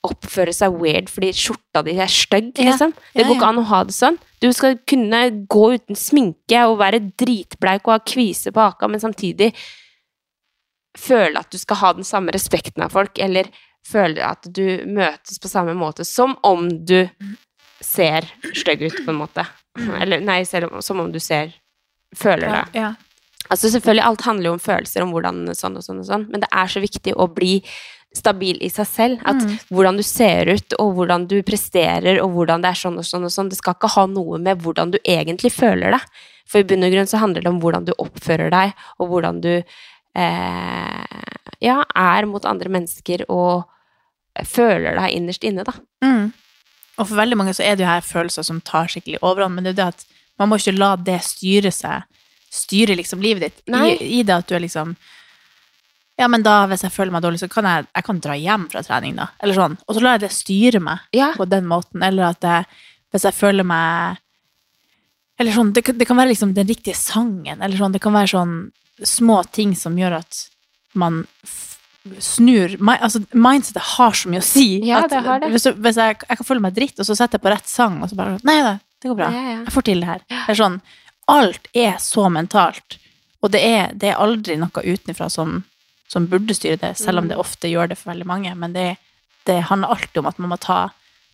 [0.04, 2.72] oppfører seg weird fordi skjorta di er stygg, Ja.
[2.72, 2.94] liksom.
[3.16, 4.18] Det går ikke an å ha det sånn.
[4.42, 9.00] Du skal kunne gå uten sminke og være dritbleik og ha kvise på haka, men
[9.00, 9.54] samtidig
[10.98, 13.46] føle at du skal ha den samme respekten av folk, eller
[13.88, 17.10] føle at du møtes på samme måte, som om du
[17.82, 19.46] ser stygg ut, på en måte.
[20.00, 21.54] Eller nei, som om du ser
[22.12, 22.64] Føler det.
[22.76, 22.90] Ja.
[23.48, 26.42] Altså selvfølgelig, alt handler jo om følelser, om hvordan sånn og sånn og sånn, men
[26.44, 27.62] det er så viktig å bli
[28.14, 29.22] stabil i seg selv.
[29.24, 29.54] At Mm.
[29.72, 33.24] hvordan du ser ut, og hvordan du presterer, og hvordan det er sånn og sånn
[33.24, 36.02] og sånn, det skal ikke ha noe med hvordan du egentlig føler deg.
[36.46, 39.40] For i bunn og grunn så handler det om hvordan du oppfører deg, og hvordan
[39.42, 39.64] du
[40.16, 43.68] eh, ja, er mot andre mennesker, og
[44.48, 45.74] føler deg innerst inne, da.
[46.06, 46.32] Mm.
[46.98, 49.66] Og for veldig mange så er det jo her følelser som tar skikkelig overhånd, men
[49.66, 50.06] det er jo det at
[50.42, 52.06] man må ikke la det styre seg,
[52.52, 53.60] styre liksom livet ditt.
[53.70, 54.96] I, I det at du er liksom
[56.20, 58.66] Ja, men da, hvis jeg føler meg dårlig, så kan jeg, jeg kan dra hjem
[58.70, 59.30] fra trening, da.
[59.42, 59.78] Eller sånn.
[59.88, 61.32] Og så lar jeg det styre meg Ja.
[61.38, 62.04] på den måten.
[62.06, 62.68] Eller at jeg,
[63.10, 64.20] hvis jeg føler meg
[65.42, 68.30] Eller sånn, det, det kan være liksom den riktige sangen, eller sånn, det kan være
[68.36, 68.56] sånn
[69.10, 70.44] små ting som gjør at
[71.02, 71.24] man
[72.22, 74.66] snur Altså, mindsetet har så mye å si.
[74.88, 75.52] Ja, det har det.
[75.54, 78.00] Hvis, hvis jeg, jeg kan føle meg dritt, og så setter jeg på rett sang,
[78.02, 78.72] og så bare Nei da,
[79.02, 79.28] det går bra.
[79.34, 79.60] Ja, ja.
[79.68, 80.24] Jeg får til det her.
[80.32, 80.80] Det er sånn,
[81.32, 82.98] alt er så mentalt,
[83.42, 85.60] og det er, det er aldri noe utenfra som,
[86.10, 87.44] som burde styre det, selv om det Mm.
[87.46, 88.54] ofte gjør det for veldig mange.
[88.58, 88.88] Men det,
[89.50, 90.82] det handler alltid om at man må ta,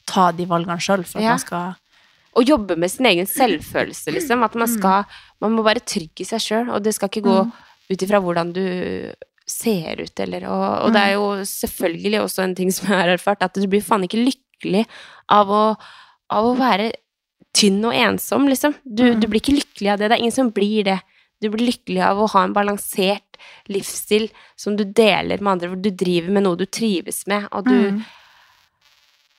[0.08, 1.76] ta de valgene sjøl for at man skal
[2.38, 4.44] Å jobbe med sin egen selvfølelse, liksom.
[4.46, 5.06] At man skal
[5.42, 7.40] Man må være trygg i seg sjøl, og det skal ikke gå
[7.92, 8.64] ut ifra hvordan du
[9.48, 13.12] ser ut, eller og, og det er jo selvfølgelig også en ting som jeg har
[13.14, 14.82] erfart, at du blir faen ikke lykkelig
[15.32, 15.62] av å,
[16.34, 16.90] av å være
[17.56, 18.76] tynn og ensom, liksom.
[18.84, 20.10] Du, du blir ikke lykkelig av det.
[20.10, 20.98] Det er ingen som blir det.
[21.42, 23.38] Du blir lykkelig av å ha en balansert
[23.70, 24.28] livsstil
[24.58, 27.78] som du deler med andre, hvor du driver med noe du trives med, og du
[27.78, 28.02] Mm.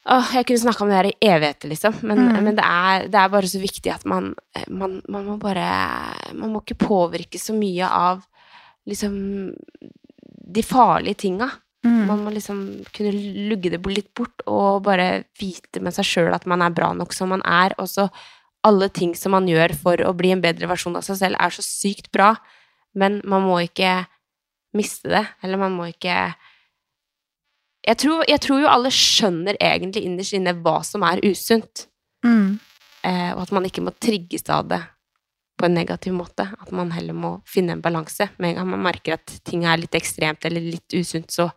[0.06, 2.44] Åh, jeg kunne snakka om det her i evigheter, liksom, men, Mm.
[2.44, 4.34] men det, er, det er bare så viktig at man,
[4.68, 8.22] man Man må bare Man må ikke påvirke så mye av
[8.88, 9.52] liksom
[10.48, 11.50] de farlige tinga.
[11.84, 12.06] Mm.
[12.06, 13.12] Man må liksom kunne
[13.50, 17.12] lugge det litt bort og bare vite med seg sjøl at man er bra nok
[17.12, 17.74] som man er.
[17.78, 18.08] Og så
[18.64, 21.50] alle ting som man gjør for å bli en bedre versjon av seg selv, er
[21.50, 22.32] så sykt bra,
[22.94, 24.06] men man må ikke
[24.74, 26.34] miste det, eller man må ikke
[27.88, 31.86] jeg tror, jeg tror jo alle skjønner egentlig innerst inne hva som er usunt,
[32.24, 32.58] Mm.
[33.06, 34.80] eh, og at man ikke må trigges av det
[35.58, 36.48] på en negativ måte.
[36.60, 38.28] At man heller må finne en balanse.
[38.38, 41.50] Med en gang man merker at ting er litt ekstremt eller litt usunt, så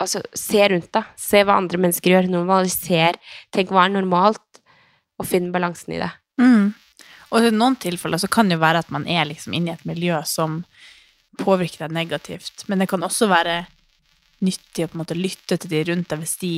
[0.00, 1.04] Altså, se rundt deg.
[1.16, 2.28] Se hva andre mennesker gjør.
[2.32, 3.14] Normaliser.
[3.54, 4.58] Tenk hva er normalt,
[5.20, 6.08] og finn balansen i det.
[6.40, 6.72] Mm.
[7.30, 9.74] Og i noen tilfeller så kan det jo være at man er liksom inne i
[9.76, 10.64] et miljø som
[11.38, 13.66] påvirker deg negativt, men det kan også være
[14.42, 16.52] nyttig å på en måte lytte til de rundt deg hvis de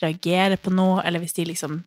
[0.00, 1.82] reagerer på noe, eller hvis de liksom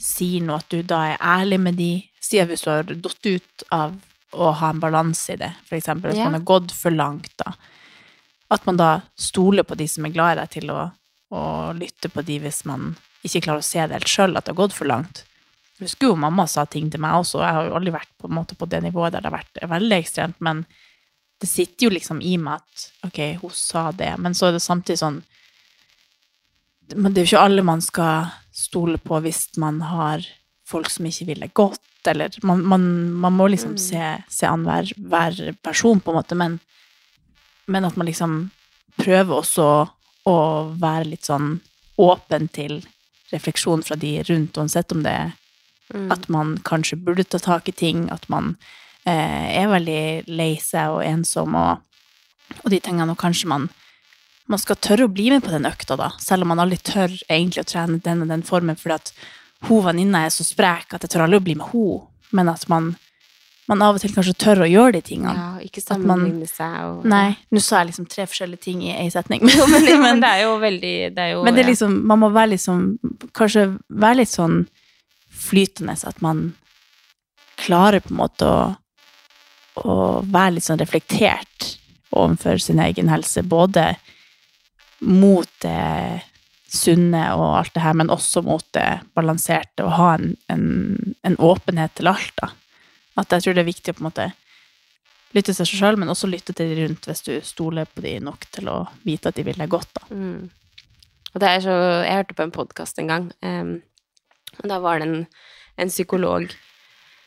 [0.00, 1.90] sier noe, at du da er ærlig med de.
[2.20, 3.94] Si at hvis du har datt ut av
[4.36, 6.24] å ha en balanse i det, eksempel hvis Ja.
[6.28, 7.54] man har gått for langt, da.
[8.50, 10.90] At man da stoler på de som er glad i deg, til å,
[11.32, 14.52] å lytte på de hvis man ikke klarer å se det helt sjøl, at det
[14.54, 15.24] har gått for langt.
[15.78, 18.28] Jeg husker jo mamma sa ting til meg også, jeg har jo aldri vært på,
[18.28, 20.64] en måte på det nivået der det har vært veldig ekstremt, men
[21.40, 24.62] det sitter jo liksom i meg at ok, hun sa det, men så er det
[24.64, 25.22] samtidig sånn
[26.94, 30.22] Men det er jo ikke alle man skal stole på hvis man har
[30.66, 33.78] folk som ikke vil det godt, eller Man, man, man må liksom Mm.
[33.78, 36.60] se, se an hver, hver person, på en måte, men,
[37.66, 38.50] men at man liksom
[38.96, 39.66] prøver også
[40.26, 40.36] å,
[40.78, 41.60] være litt sånn
[41.98, 42.84] åpen til
[43.32, 45.32] refleksjon fra de rundt, uansett om det er
[45.94, 46.10] Mm.
[46.10, 48.56] at man kanskje burde ta tak i ting, at man
[49.12, 51.82] er veldig lei seg og ensom og,
[52.62, 53.68] og de tingene, og kanskje man
[54.46, 57.10] man skal tørre å bli med på den økta, da, selv om man aldri tør
[57.26, 59.10] egentlig å trene den og den formen, fordi at
[59.66, 62.04] hun venninna er så sprek at jeg tør aldri å bli med hun,
[62.36, 62.92] men at man,
[63.70, 65.34] man av og til kanskje tør å gjøre de tingene.
[65.34, 69.08] Ja, ikke sammenligne seg og Nei, nå sa jeg liksom tre forskjellige ting i ei
[69.10, 69.42] setning.
[69.72, 72.30] Men, men det er jo veldig Det er jo men det er liksom, man må
[72.34, 72.84] være liksom,
[73.36, 74.60] kanskje være litt sånn
[75.46, 76.48] flytende, at man
[77.60, 78.60] klarer på en måte å,
[79.82, 81.76] å være litt sånn reflektert
[82.16, 83.94] overfor sin egen helse, både
[85.04, 86.22] mot det
[86.72, 91.36] sunne og alt det her, men også mot det balanserte, og ha en, en, en
[91.42, 92.50] åpenhet til alt, da.
[93.16, 94.26] At jeg tror det er viktig å på en måte
[95.36, 98.16] lytte til seg sjøl, men også lytte til de rundt hvis du stoler på de
[98.24, 100.08] nok til å vite at de vil deg godt, da.
[100.10, 100.46] Mm.
[101.34, 103.74] Og det er så Jeg hørte på en podkast en gang, um,
[104.62, 105.26] og da var det en,
[105.76, 106.48] en psykolog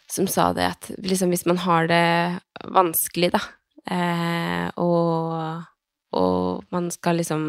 [0.09, 2.05] som sa det at liksom hvis man har det
[2.73, 3.41] vanskelig, da,
[3.91, 5.61] eh, og,
[6.17, 7.43] og man skal liksom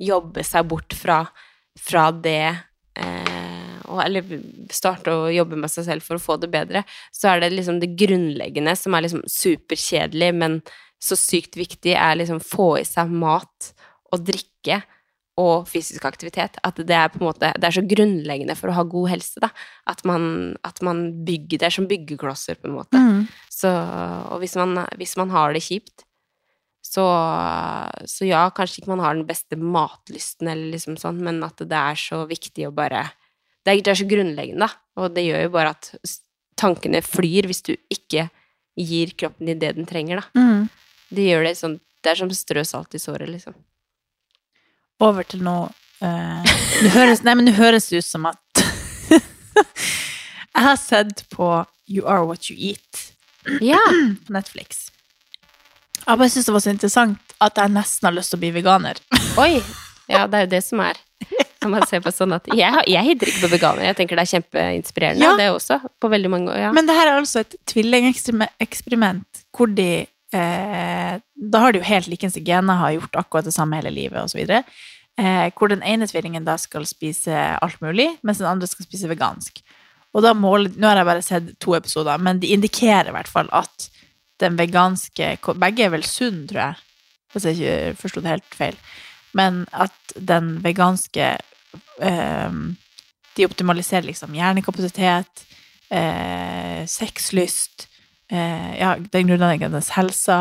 [0.00, 1.24] jobbe seg bort fra,
[1.80, 2.54] fra det
[2.98, 3.50] eh,
[3.84, 4.38] og, Eller
[4.72, 7.82] starte å jobbe med seg selv for å få det bedre, så er det liksom
[7.82, 10.60] det grunnleggende som er liksom superkjedelig, men
[11.02, 13.74] så sykt viktig, er liksom få i seg mat
[14.14, 14.80] og drikke
[15.40, 16.58] og fysisk aktivitet.
[16.62, 19.42] At det er på en måte Det er så grunnleggende for å ha god helse,
[19.42, 19.50] da.
[19.90, 23.00] At man, at man bygger Det er som byggeklosser, på en måte.
[23.00, 23.24] Mm.
[23.50, 26.06] Så, og hvis man, hvis man har det kjipt,
[26.84, 27.04] så,
[28.06, 31.80] så ja, kanskje ikke man har den beste matlysten, eller liksom sånn, men at det
[31.80, 33.08] er så viktig å bare
[33.64, 35.00] Det er, det er så grunnleggende, da.
[35.00, 35.90] Og det gjør jo bare at
[36.60, 38.28] tankene flyr hvis du ikke
[38.78, 40.38] gir kroppen din det den trenger, da.
[40.38, 40.68] Mm.
[41.14, 43.56] Det gjør det sånn Det er som strø salt i såret, liksom.
[45.02, 45.68] Over til noe
[46.04, 48.38] eh, det høres, Nei, men det høres ut som at
[50.54, 51.48] Jeg har sett på
[51.90, 53.08] You Are What You Eat
[53.60, 53.80] Ja!
[54.26, 54.90] på Netflix.
[56.04, 58.52] Jeg bare syns det var så interessant at jeg nesten har lyst til å bli
[58.54, 59.00] veganer.
[59.42, 59.58] Oi!
[60.08, 60.98] Ja, det er jo det som er.
[61.64, 63.86] Når man ser på sånn at Jeg, jeg hitter ikke på veganer.
[63.88, 65.30] Jeg tenker det er kjempeinspirerende, Ja.
[65.40, 65.78] det også.
[66.00, 66.72] På veldig mange ja.
[66.76, 72.10] Men det her er altså et tvillingeksperiment hvor de eh, Da har de jo helt
[72.10, 74.42] likens gener, har gjort akkurat det samme hele livet, osv.
[75.14, 79.10] Eh, hvor den ene tvillingen da skal spise alt mulig, mens den andre skal spise
[79.10, 79.62] vegansk.
[80.14, 83.30] Og da måler Nå har jeg bare sett to episoder, men de indikerer i hvert
[83.30, 83.88] fall at
[84.42, 86.82] den veganske Begge er vel sunn, tror jeg,
[87.32, 88.78] hvis jeg ikke forsto det helt feil.
[89.34, 91.34] Men at den veganske
[92.02, 92.60] eh,
[93.34, 95.46] De optimaliserer liksom hjernekapasitet,
[95.90, 97.88] eh, sexlyst,
[98.34, 100.38] ja, den grunnleggende helsa,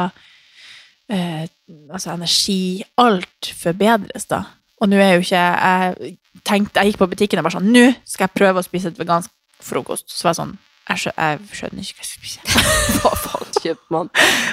[1.10, 1.46] eh,
[1.92, 4.44] altså energi Alt forbedres, da.
[4.82, 7.86] Og nå er jo ikke Jeg tenkte, jeg gikk på butikken og bare sånn Nå
[8.04, 9.32] skal jeg prøve å spise et vegansk
[9.64, 10.10] frokost.
[10.12, 10.56] Så var jeg sånn
[10.90, 12.64] Jeg, skjø, jeg skjønner ikke hva jeg skal spise.
[13.00, 14.10] Hva faen kjøper man?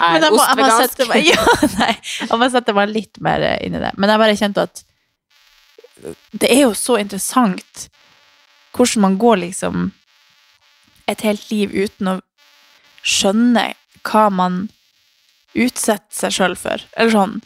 [0.07, 1.01] Er ost vegansk?
[1.33, 1.47] ja,
[1.81, 3.91] nei, jeg må sette meg litt mer inn i det.
[3.99, 4.85] Men jeg bare kjente at
[6.33, 7.89] det er jo så interessant
[8.73, 9.91] hvordan man går liksom
[11.11, 12.15] et helt liv uten å
[13.07, 13.71] skjønne
[14.07, 14.63] hva man
[15.57, 16.83] utsetter seg sjøl for.
[16.97, 17.41] Eller sånn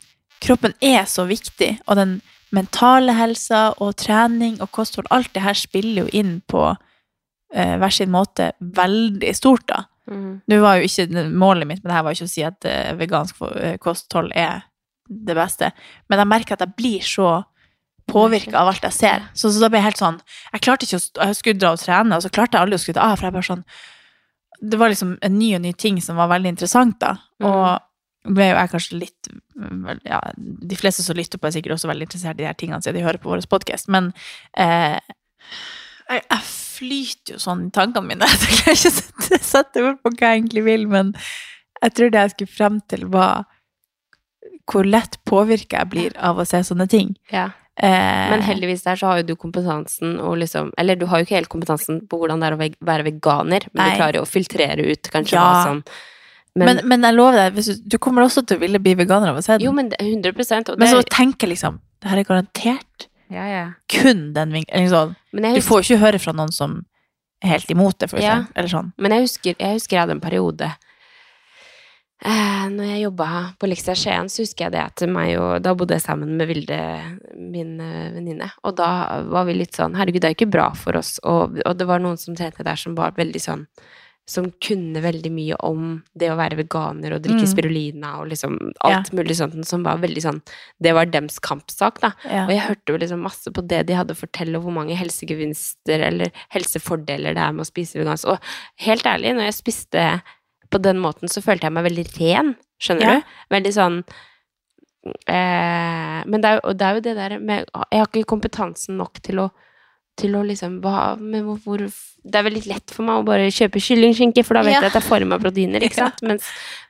[0.45, 2.19] Kroppen er så viktig, og den
[2.53, 7.95] mentale helsa og trening og kosthold, alt det her spiller jo inn på eh, hver
[7.95, 9.87] sin måte veldig stort, da.
[10.11, 10.43] Mm.
[10.51, 12.93] Nå var jo ikke målet mitt med det her var ikke å si at eh,
[12.99, 14.67] vegansk eh, kosthold er
[15.09, 15.73] det beste,
[16.13, 17.31] men jeg merker at jeg blir så
[18.11, 19.25] påvirka av alt jeg ser.
[19.33, 20.19] Så, så da ble jeg helt sånn
[20.53, 22.83] Jeg klarte ikke å Jeg skulle dra og trene, og så klarte jeg aldri å
[22.83, 23.65] skryte av, for jeg bare sånn
[24.61, 27.17] Det var liksom en ny og ny ting som var veldig interessant, da.
[27.45, 29.33] Og ble jo jeg kanskje litt
[30.09, 32.83] Ja, de fleste som lytter på, er sikkert også veldig interessert i de her tingene
[32.83, 34.13] siden de hører på vår podkast, men
[34.59, 34.97] eh,
[36.09, 38.29] jeg, jeg flyter jo sånn i tankene mine.
[38.43, 41.13] Jeg klarer ikke å sette, sette ord på hva jeg egentlig vil, men
[41.85, 43.45] jeg tror det jeg skulle frem til, var
[44.71, 47.13] hvor lett påvirka jeg blir av å se sånne ting.
[47.33, 47.51] Ja.
[47.75, 51.27] Eh, Men heldigvis der så har jo du kompetansen og liksom Eller du har jo
[51.27, 53.89] ikke helt kompetansen på hvordan det er å være veganer, men Nei.
[53.91, 55.43] du klarer jo å filtrere ut kanskje Ja.
[55.43, 55.81] hva som
[56.55, 59.41] men, men, jeg lover deg, du, du kommer også til å ville bli veganer av
[59.41, 59.65] å se den.
[59.67, 63.65] Jo, men det, 100 og men så tenker liksom Det her er garantert ja, ja.
[63.91, 64.87] kun den vinkelen.
[64.93, 65.17] Sånn.
[65.35, 66.85] Men Du får jo ikke høre fra noen som
[67.43, 68.55] er helt imot det, for eksempel.
[68.55, 68.93] Eller sånn.
[68.97, 70.71] men jeg husker jeg husker jeg hadde en periode
[72.25, 73.29] eh, Når jeg jobba
[73.61, 76.49] på Leksia Skien, så husker jeg det at meg og Da bodde jeg sammen med
[76.51, 76.79] Vilde,
[77.37, 80.71] min eh, venninne, og da var vi litt sånn Herregud, det er jo ikke bra
[80.79, 83.67] for oss, og, og det var noen som trente der som var veldig sånn
[84.27, 87.51] som kunne veldig mye om det å være veganer og drikke Mm.
[87.51, 90.39] spirulina og liksom alt mulig sånt, som var veldig sånn
[90.81, 92.15] Det var dems kampsak, da.
[92.25, 92.47] Ja.
[92.47, 94.97] Og jeg hørte jo liksom masse på det de hadde å fortelle, og hvor mange
[94.97, 98.25] helsegevinster eller helsefordeler det er med å spise vegansk.
[98.33, 98.39] Og
[98.87, 100.23] helt ærlig, når jeg spiste
[100.75, 102.55] på den måten, så følte jeg meg veldig ren.
[102.83, 103.19] Skjønner Ja.
[103.21, 103.37] du?
[103.55, 104.01] Veldig sånn
[105.29, 108.99] eh, Men det er, jo, det er jo det der med Jeg har ikke kompetansen
[109.01, 109.51] nok til å
[110.15, 111.81] til å liksom hva, men hvor,
[112.23, 114.83] Det er veldig lett for meg å bare kjøpe kyllingskinke, for da vet Ja.
[114.85, 116.23] jeg at det er meg proteiner, ikke sant?
[116.23, 116.45] Mens,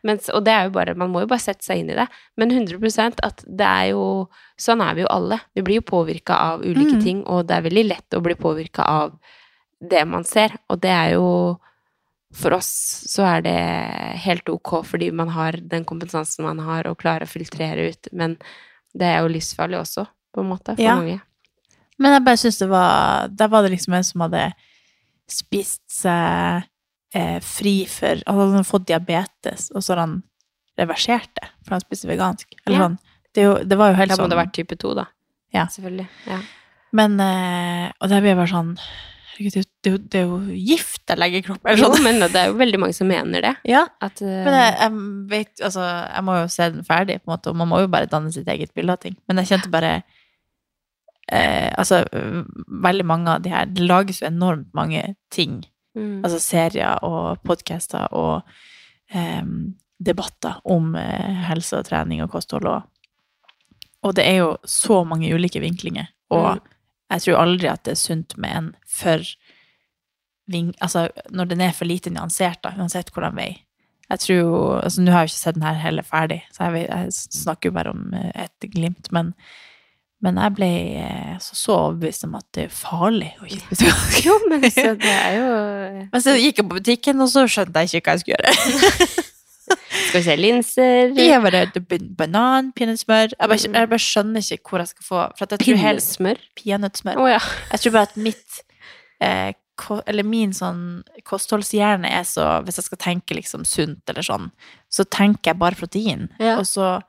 [0.05, 2.05] mens, og det er jo bare Man må jo bare sette seg inn i det.
[2.37, 4.29] Men 100% at det er jo
[4.61, 5.41] Sånn er vi jo alle.
[5.57, 7.03] Vi blir jo påvirka av ulike Mm.
[7.03, 9.17] ting, og det er veldig lett å bli påvirka av
[9.81, 11.59] det man ser, og det er jo
[12.35, 12.69] For oss
[13.07, 13.59] så er det
[14.25, 18.37] helt ok fordi man har den kompetansen man har, og klarer å filtrere ut, men
[18.95, 20.97] det er jo livsfarlig også, på en måte, for Ja.
[20.97, 21.21] mange.
[21.99, 24.53] Men jeg bare syns det var Der var det liksom en som hadde
[25.31, 26.65] spist seg
[27.15, 30.23] eh, fri for Han hadde fått diabetes, og så har han
[30.79, 32.51] reversert det, for han spiste vegansk.
[32.67, 32.89] Eller Ja.
[32.89, 32.99] sånn.
[33.35, 34.95] Det, jo, det var jo helt sånn Da må sånn det ha vært type 2,
[34.95, 35.05] da.
[35.55, 35.67] Ja.
[35.67, 36.09] Selvfølgelig.
[36.27, 36.41] Ja.
[36.93, 38.79] Men eh, Og der blir jeg bare sånn
[39.35, 41.71] Herregud, det, er jo- det er jo gift jeg legger i kroppen.
[41.73, 42.05] Eller sånn.
[42.05, 43.55] men det er jo veldig mange som mener det.
[43.67, 44.93] Ja, At, eh, men jeg, jeg
[45.29, 45.81] vet Altså,
[46.15, 48.33] jeg må jo se den ferdig, på en måte, og man må jo bare danne
[48.33, 49.17] sitt eget bilde av ting.
[49.29, 50.03] Men jeg kjente bare
[51.33, 52.05] eh, Altså,
[52.87, 55.65] veldig mange av de her Det lages jo enormt mange ting
[55.97, 56.23] mm.
[56.25, 58.43] altså serier og podcaster og
[59.15, 59.43] eh,
[60.05, 62.83] debatter om eh, helse og trening og kosthold og
[64.05, 66.71] Og det er jo så mange ulike vinklinger, og Mm.
[67.13, 69.27] Jeg tror aldri at det er sunt med en for
[70.51, 70.73] ving...
[70.85, 73.51] Altså, når den er for lite nyansert, da, uansett hvordan vei.
[74.11, 76.71] Jeg tror jo Altså, nå har jeg jo ikke sett den her heller ferdig, så
[76.71, 79.33] jeg, jeg snakker jo bare om eh, et glimt, men
[80.25, 80.69] men jeg ble
[81.03, 84.95] eh, så, så overbevist om at det er farlig å ikke spise Jo, men så
[84.97, 85.51] det er jo
[86.01, 89.09] men så gikk jeg på butikken, og så skjønte jeg ikke hva jeg skulle gjøre.
[90.15, 91.65] Skal vi se linser Jeg bare
[92.15, 95.63] Banan, peanøttsmør jeg, bare- jeg bare skjønner ikke hvor jeg skal få For at jeg
[95.65, 96.39] tror helt Pinnesmør?
[96.61, 97.19] Peanøttsmør.
[97.19, 97.41] Å ja.
[97.73, 98.61] Jeg tror bare at mitt
[99.21, 104.23] eh, ko, Eller min sånn kostholdshjerne er så Hvis jeg skal tenke liksom sunt eller
[104.23, 104.53] sånn,
[104.89, 106.29] så tenker jeg bare protein.
[106.39, 106.61] Ja.
[106.61, 107.01] Og så,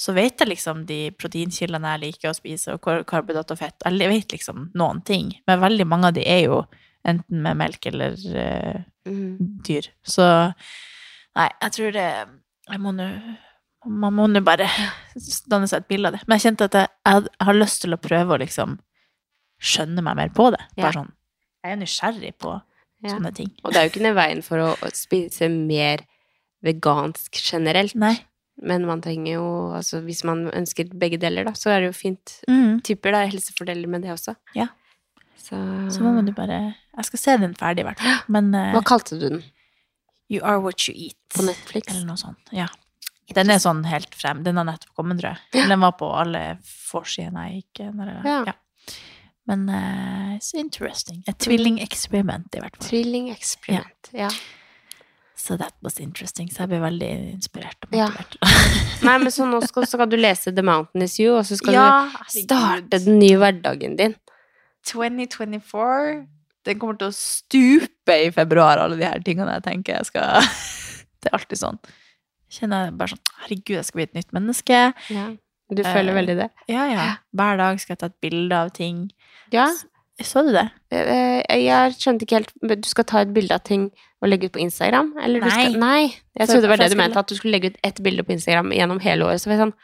[0.00, 3.76] så vet jeg liksom de proteinkildene jeg liker å spise, og kar- karbohydrat og fett.
[3.84, 5.34] Jeg vet liksom noen ting.
[5.46, 6.62] Men veldig mange av de er jo
[7.04, 9.58] enten med melk eller eh, Mm.
[9.66, 9.88] dyr.
[10.06, 10.22] Så
[11.38, 12.06] nei, jeg tror det
[12.70, 13.06] Jeg må nå
[13.86, 14.68] Man må nå bare
[15.50, 16.20] danne seg et bilde av det.
[16.28, 18.76] Men jeg kjente at jeg, jeg har lyst til å prøve å liksom
[19.62, 20.60] skjønne meg mer på det.
[20.78, 21.10] Bare sånn
[21.64, 22.52] Jeg er nysgjerrig på
[23.02, 23.16] Ja.
[23.16, 23.48] sånne ting.
[23.64, 26.04] Og det er jo ikke den veien for å å spise mer
[26.62, 27.96] vegansk generelt.
[27.98, 28.14] Nei.
[28.62, 31.96] Men man trenger jo Altså, hvis man ønsker begge deler, da, så er det jo
[31.98, 32.36] fint.
[32.48, 32.80] Mm.
[32.86, 34.36] Typer er helsefordeler med det også.
[34.54, 34.68] Ja.
[35.36, 35.56] Så,
[35.90, 38.22] Så må man jo bare Jeg skal se den ferdig, i hvert fall.
[38.28, 39.42] Men eh, Hva kalte du den?
[40.32, 41.18] You Are What You Eat.
[41.36, 41.88] På Netflix?
[41.92, 42.52] Eller noe sånt.
[42.56, 42.68] Ja.
[43.32, 44.42] Den er sånn helt frem.
[44.44, 45.60] Den har nettopp kommet, tror jeg.
[45.60, 45.68] Ja.
[45.70, 48.40] Den var på alle forsidene jeg gikk når jeg, Ja.
[48.52, 48.56] ja.
[49.50, 51.22] Men uh, it's interesting.
[51.26, 52.88] Et tvillingeksperiment, i hvert fall.
[52.88, 54.10] Tvillingeksperiment.
[54.14, 54.28] Ja.
[55.34, 56.46] Så that was interesting.
[56.52, 58.06] Så jeg ble veldig inspirert og Ja.
[59.06, 61.58] Nei, men så nå skal, så skal du lese The Mountain Is You, og så
[61.58, 64.14] skal Ja, du starte den nye hverdagen din.
[64.86, 66.26] 2024
[66.68, 70.42] Den kommer til å stupe i februar, alle de her tingene jeg tenker jeg skal
[71.22, 71.78] Det er alltid sånn.
[72.52, 74.80] Kjenner jeg bare sånn Herregud, jeg skal bli et nytt menneske.
[75.14, 75.26] Ja.
[75.72, 76.50] Du føler Eh, veldig det?
[76.68, 77.04] Ja, ja.
[77.32, 79.06] Hver dag skal jeg ta et bilde av ting.
[79.54, 79.68] Ja.
[80.22, 80.66] Så du det?
[80.92, 82.52] Eh, Jeg skjønte ikke helt
[82.82, 83.88] Du skal ta et bilde av ting
[84.22, 85.14] og legge ut på Instagram?
[85.18, 85.54] Eller du Nei.
[85.56, 86.02] skal, nei.
[86.38, 88.34] Jeg trodde det var det du mente, at du skulle legge ut ett bilde på
[88.36, 89.40] Instagram gjennom hele året.
[89.42, 89.74] Så var jeg sånn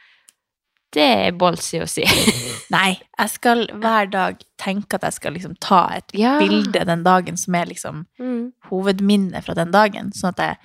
[0.95, 2.05] Det er ballsy å si.
[2.75, 6.39] Nei, jeg skal hver dag tenke at jeg skal liksom ta et Ja.
[6.41, 8.53] bilde den dagen som er liksom Mm.
[8.71, 10.57] hovedminnet fra den dagen, sånn at jeg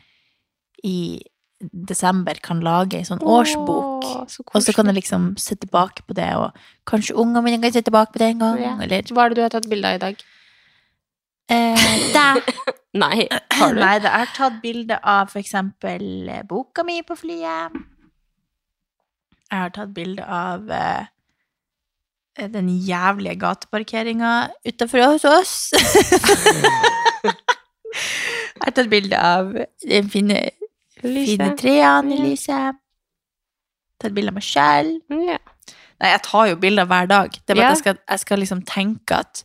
[0.83, 1.21] i
[1.87, 4.03] desember kan lage en sånn årsbok.
[4.03, 6.51] Åh, så Og så kan jeg liksom se tilbake på det, og
[6.85, 8.77] kanskje ungene mine kan se tilbake på det en gang, Ja.
[8.81, 10.15] eller Hva er det du har tatt bilde av i dag?
[11.49, 12.35] eh, da.
[12.95, 13.79] Nei, har du?
[13.79, 17.71] Nei, jeg har tatt bilde av for eksempel boka mi på flyet.
[19.53, 21.05] Jeg har tatt bilde av eh,
[22.49, 24.29] den jævlige gateparkeringa
[24.65, 25.51] utafor hos oss.
[27.23, 29.51] jeg har tatt bilde av
[29.83, 30.39] de fine,
[31.03, 32.79] fine trærne i lyset.
[34.01, 34.89] Tatt bilde av meg sjøl.
[35.29, 35.37] Ja.
[36.01, 37.29] Nei, jeg tar jo bilder hver dag.
[37.37, 37.69] Det er bare Ja.
[37.69, 39.43] at jeg skal, jeg skal liksom tenke at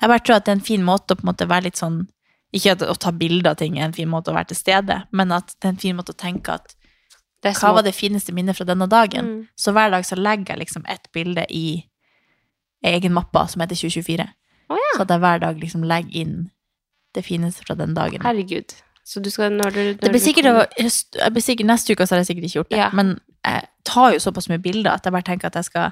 [0.00, 1.76] Jeg bare tror at det er en fin måte å på en måte være litt
[1.80, 1.96] sånn
[2.56, 5.02] Ikke at å ta bilde av ting er en fin måte å være til stede,
[5.12, 6.72] men at det er en fin måte å tenke at
[7.42, 9.24] hva var det fineste minnet fra denne dagen?
[9.24, 9.48] Mm.
[9.56, 11.84] Så hver dag så legger jeg liksom ett bilde i
[12.84, 14.26] egen mappe som heter 2024.
[14.70, 14.90] Oh, ja.
[14.96, 16.50] Så at jeg hver dag liksom legger inn
[17.14, 18.20] det fineste fra den dagen.
[18.22, 18.74] Herregud.
[19.04, 22.14] Så du skal når du når Det blir sikkert, jeg blir sikkert Neste uke så
[22.14, 22.78] har jeg sikkert ikke gjort det.
[22.78, 22.90] Ja.
[22.92, 25.90] Men jeg tar jo såpass mye bilder at jeg bare tenker at jeg skal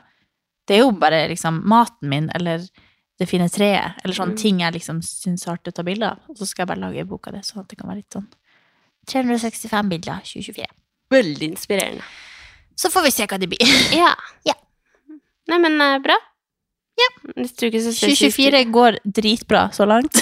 [0.69, 2.61] Det er jo bare liksom maten min, eller
[3.19, 4.43] det fine treet, eller sånne Mm.
[4.43, 6.19] ting jeg liksom syns er artig å ta bilder av.
[6.29, 7.97] Og så skal jeg bare lage en bok av det, sånn at det kan være
[7.97, 8.29] litt sånn
[9.09, 10.67] 365 bilder 2024.
[11.11, 12.05] Veldig inspirerende.
[12.79, 13.77] Så får vi se hva det blir.
[14.03, 14.13] Ja.
[14.47, 14.55] Ja.
[15.49, 16.17] Nei, men eh, bra.
[16.99, 17.09] Ja.
[17.39, 18.29] Neste uke så ses vi.
[18.29, 20.19] 2024 går dritbra så langt.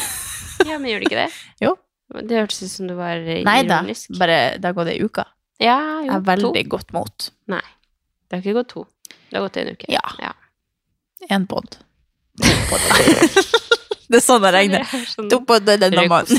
[0.66, 1.30] Ja, men gjør det ikke det?
[1.66, 1.72] Jo.
[2.22, 3.48] Det hørtes ut som du var ironisk.
[3.48, 3.80] Nei da,
[4.20, 5.24] bare det har gått ei uke.
[5.58, 5.74] Ja,
[6.04, 6.68] Jeg jo, er veldig to.
[6.76, 7.26] godt mot.
[7.50, 7.62] Nei.
[8.28, 8.84] Det har ikke gått to.
[9.26, 9.88] Det har gått en uke.
[9.90, 10.04] Ja.
[10.22, 10.30] ja.
[11.34, 11.78] En pod.
[14.06, 14.84] det er sånn jeg regner.
[15.10, 16.38] Sånn- To pod er denne måneden.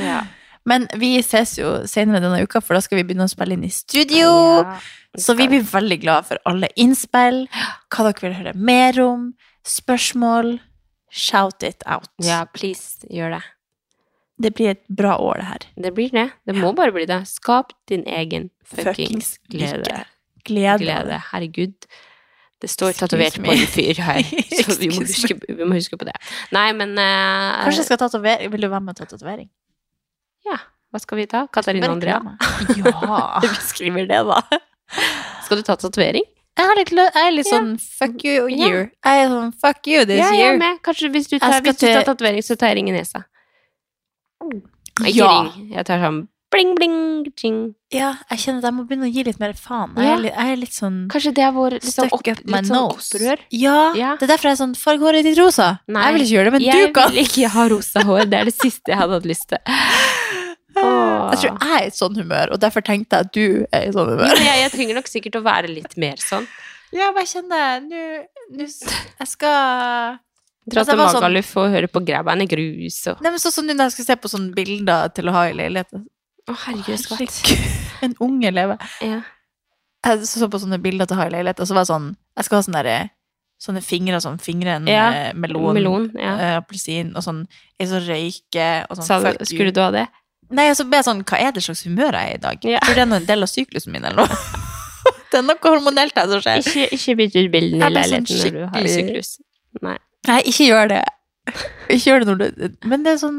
[0.00, 0.22] Ja.
[0.68, 3.66] Men vi ses jo senere denne uka, for da skal vi begynne å spille inn
[3.66, 4.30] i studio.
[4.62, 4.78] Ja,
[5.18, 7.46] Så vi blir veldig glad for alle innspill,
[7.88, 9.30] hva dere vil høre mer om,
[9.66, 10.58] spørsmål.
[11.08, 12.10] Shout it out.
[12.20, 13.44] Ja, please, gjør det.
[14.38, 15.64] Det blir et bra år, det her.
[15.86, 16.28] Det blir det.
[16.46, 17.22] Det må bare bli det.
[17.26, 20.04] Skap din egen Fuckings glede.
[20.44, 20.84] Glede.
[20.84, 21.22] glede.
[21.32, 21.88] Herregud.
[22.62, 24.22] Det står tatovert på en fyr her,
[24.58, 26.14] så vi må, huske, vi må huske på det.
[26.54, 29.46] Nei, men uh, Kanskje jeg skal tatovere Vil du være med og ta tatovering?
[30.48, 30.58] Ja,
[30.92, 31.44] hva skal vi ta?
[31.52, 32.18] Katarina Andrea?
[32.76, 33.20] Ja.
[33.44, 34.42] vi skriver det, da.
[35.44, 36.24] Skal du ta tatovering?
[36.58, 38.88] Jeg, litt, jeg er litt sånn fuck you year.
[38.88, 38.94] Yeah.
[39.06, 40.56] Jeg er sånn fuck you this yeah, year.
[40.58, 40.80] med.
[40.82, 43.22] Kanskje hvis du tar, hvis du tar tatovering, så tar jeg ring i nesa.
[45.04, 45.30] Ikke Ja.
[45.36, 45.70] ring.
[45.76, 47.60] Jeg tar sånn bling, bling, ching.
[47.92, 49.94] Ja, jeg kjenner at jeg må begynne å gi litt mer faen.
[49.96, 52.68] Jeg, er, litt, jeg er litt sånn Kanskje det er vår litt sånn, opp, litt
[52.68, 53.44] sånn opprør?
[53.54, 54.16] Ja, Ja.
[54.18, 55.78] det er derfor jeg er sånn farg håret ditt rosa.
[55.86, 56.02] Nei.
[56.08, 57.12] Jeg vil ikke gjøre det, men du kan.
[57.12, 58.24] Jeg vil ikke ha rosa hår.
[58.32, 59.62] Det er det siste jeg hadde hatt lyst til.
[60.84, 61.30] Åh.
[61.32, 63.88] Jeg tror jeg er i et sånn humør, og derfor tenkte jeg at du er
[63.88, 64.34] i sånn humør.
[64.38, 66.46] jeg, jeg trenger nok sikkert å være litt mer sånn.
[66.94, 68.02] Ja, men jeg kjenner nå
[68.56, 70.18] Jeg skal
[70.68, 73.30] Dra Altså, til jeg var sånn- Magaluf og høre på Grabbein i grus og Nei,
[73.34, 75.52] men sånn som nå når jeg skal se på sånne bilder til å ha i
[75.56, 76.06] leiligheten.
[76.48, 77.42] Å, herregud, skvatt.
[78.04, 79.20] En unge elev Ja.
[80.06, 82.08] Jeg så på sånne bilder til å ha i leiligheten, og så var det sånn
[82.38, 82.98] Jeg skal ha sånne derre
[83.58, 86.34] Sånne fingre som fingre en Ja, eh, melon, melon, ja.
[86.38, 87.40] eh, appelsin, og sånn
[87.80, 89.48] ei så røyke, og sånn Sa fuck you.
[89.50, 90.04] skulle du ha det?
[90.54, 92.64] Nei, så ble jeg sånn, hva er det slags humør jeg er i dag?
[92.64, 92.80] Ja.
[92.84, 94.64] Tror det er en del av syklusen min, eller noe?
[95.32, 96.64] det er noe hormonelt her som skjer.
[96.64, 99.32] Ikke, ikke bytt ut bildene i leiligheten sånn når du har syklus.
[99.84, 99.96] Nei.
[100.28, 101.02] Nei, ikke gjør det.
[101.88, 103.38] Ikke gjør det når du Men det er sånn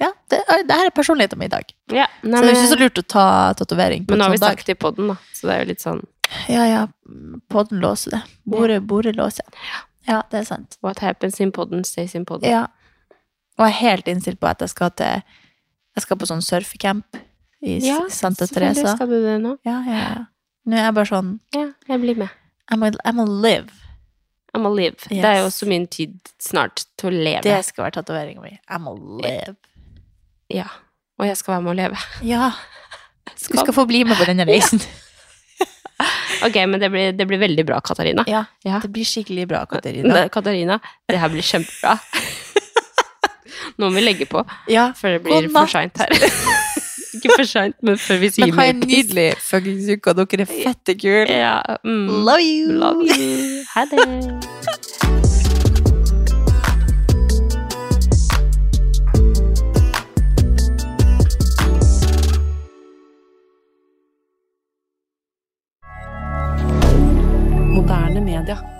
[0.00, 0.38] Ja, det,
[0.68, 1.74] det her er personligheten min i dag.
[1.92, 3.26] Ja, nei, så det er jo ikke så lurt å ta
[3.58, 5.16] tatovering på men nå har vi sånn sagt det i podden, da.
[5.36, 6.00] Så det er jo litt sånn
[6.48, 6.86] Ja, ja,
[7.52, 8.20] podden låser det.
[8.48, 9.44] Bordet, bordet låser.
[10.08, 10.78] Ja, det er sant.
[10.84, 12.48] What happens in podden stays in podden.
[12.48, 12.66] Ja.
[13.58, 15.20] Og jeg er helt innstilt på at jeg skal til
[15.96, 17.18] Jeg skal på sånn surfecamp
[17.66, 18.94] i Ja, Santa Teresa.
[18.96, 19.56] Skal du det nå?
[19.66, 20.24] Ja, ja, ja.
[20.70, 22.28] Nå er jeg bare sånn Ja, jeg blir med.
[22.70, 23.72] I'm a, I'm a live.
[24.54, 24.96] I'm a live.
[25.10, 27.42] Det er jo også min tid snart til å leve.
[27.46, 28.54] Det skal være tatoveringa mi.
[28.70, 29.56] I'm a live.
[30.50, 30.66] Ja.
[31.20, 32.02] Og jeg skal være med å leve.
[32.26, 32.52] Ja.
[33.30, 34.80] Du skal få bli med på denne reisen.
[36.40, 38.24] Ok, men det blir, det blir veldig bra, Katarina.
[38.26, 38.78] Ja, Ja.
[38.80, 40.22] det blir skikkelig bra, Katarina.
[40.32, 40.78] Katarina,
[41.08, 41.98] det her blir kjempebra.
[43.78, 46.14] Nå må vi legge på, Ja, før det blir for seint her.
[47.14, 50.46] Ikke for seint, men før vi sier Men ha en nydelig fuckings uke, og dere
[50.46, 51.26] er fette kule.
[51.26, 52.06] Ja, mm.
[52.24, 52.72] Love you!
[52.78, 53.64] Love you.
[53.74, 54.06] Ha det.
[67.74, 68.79] Moderne media.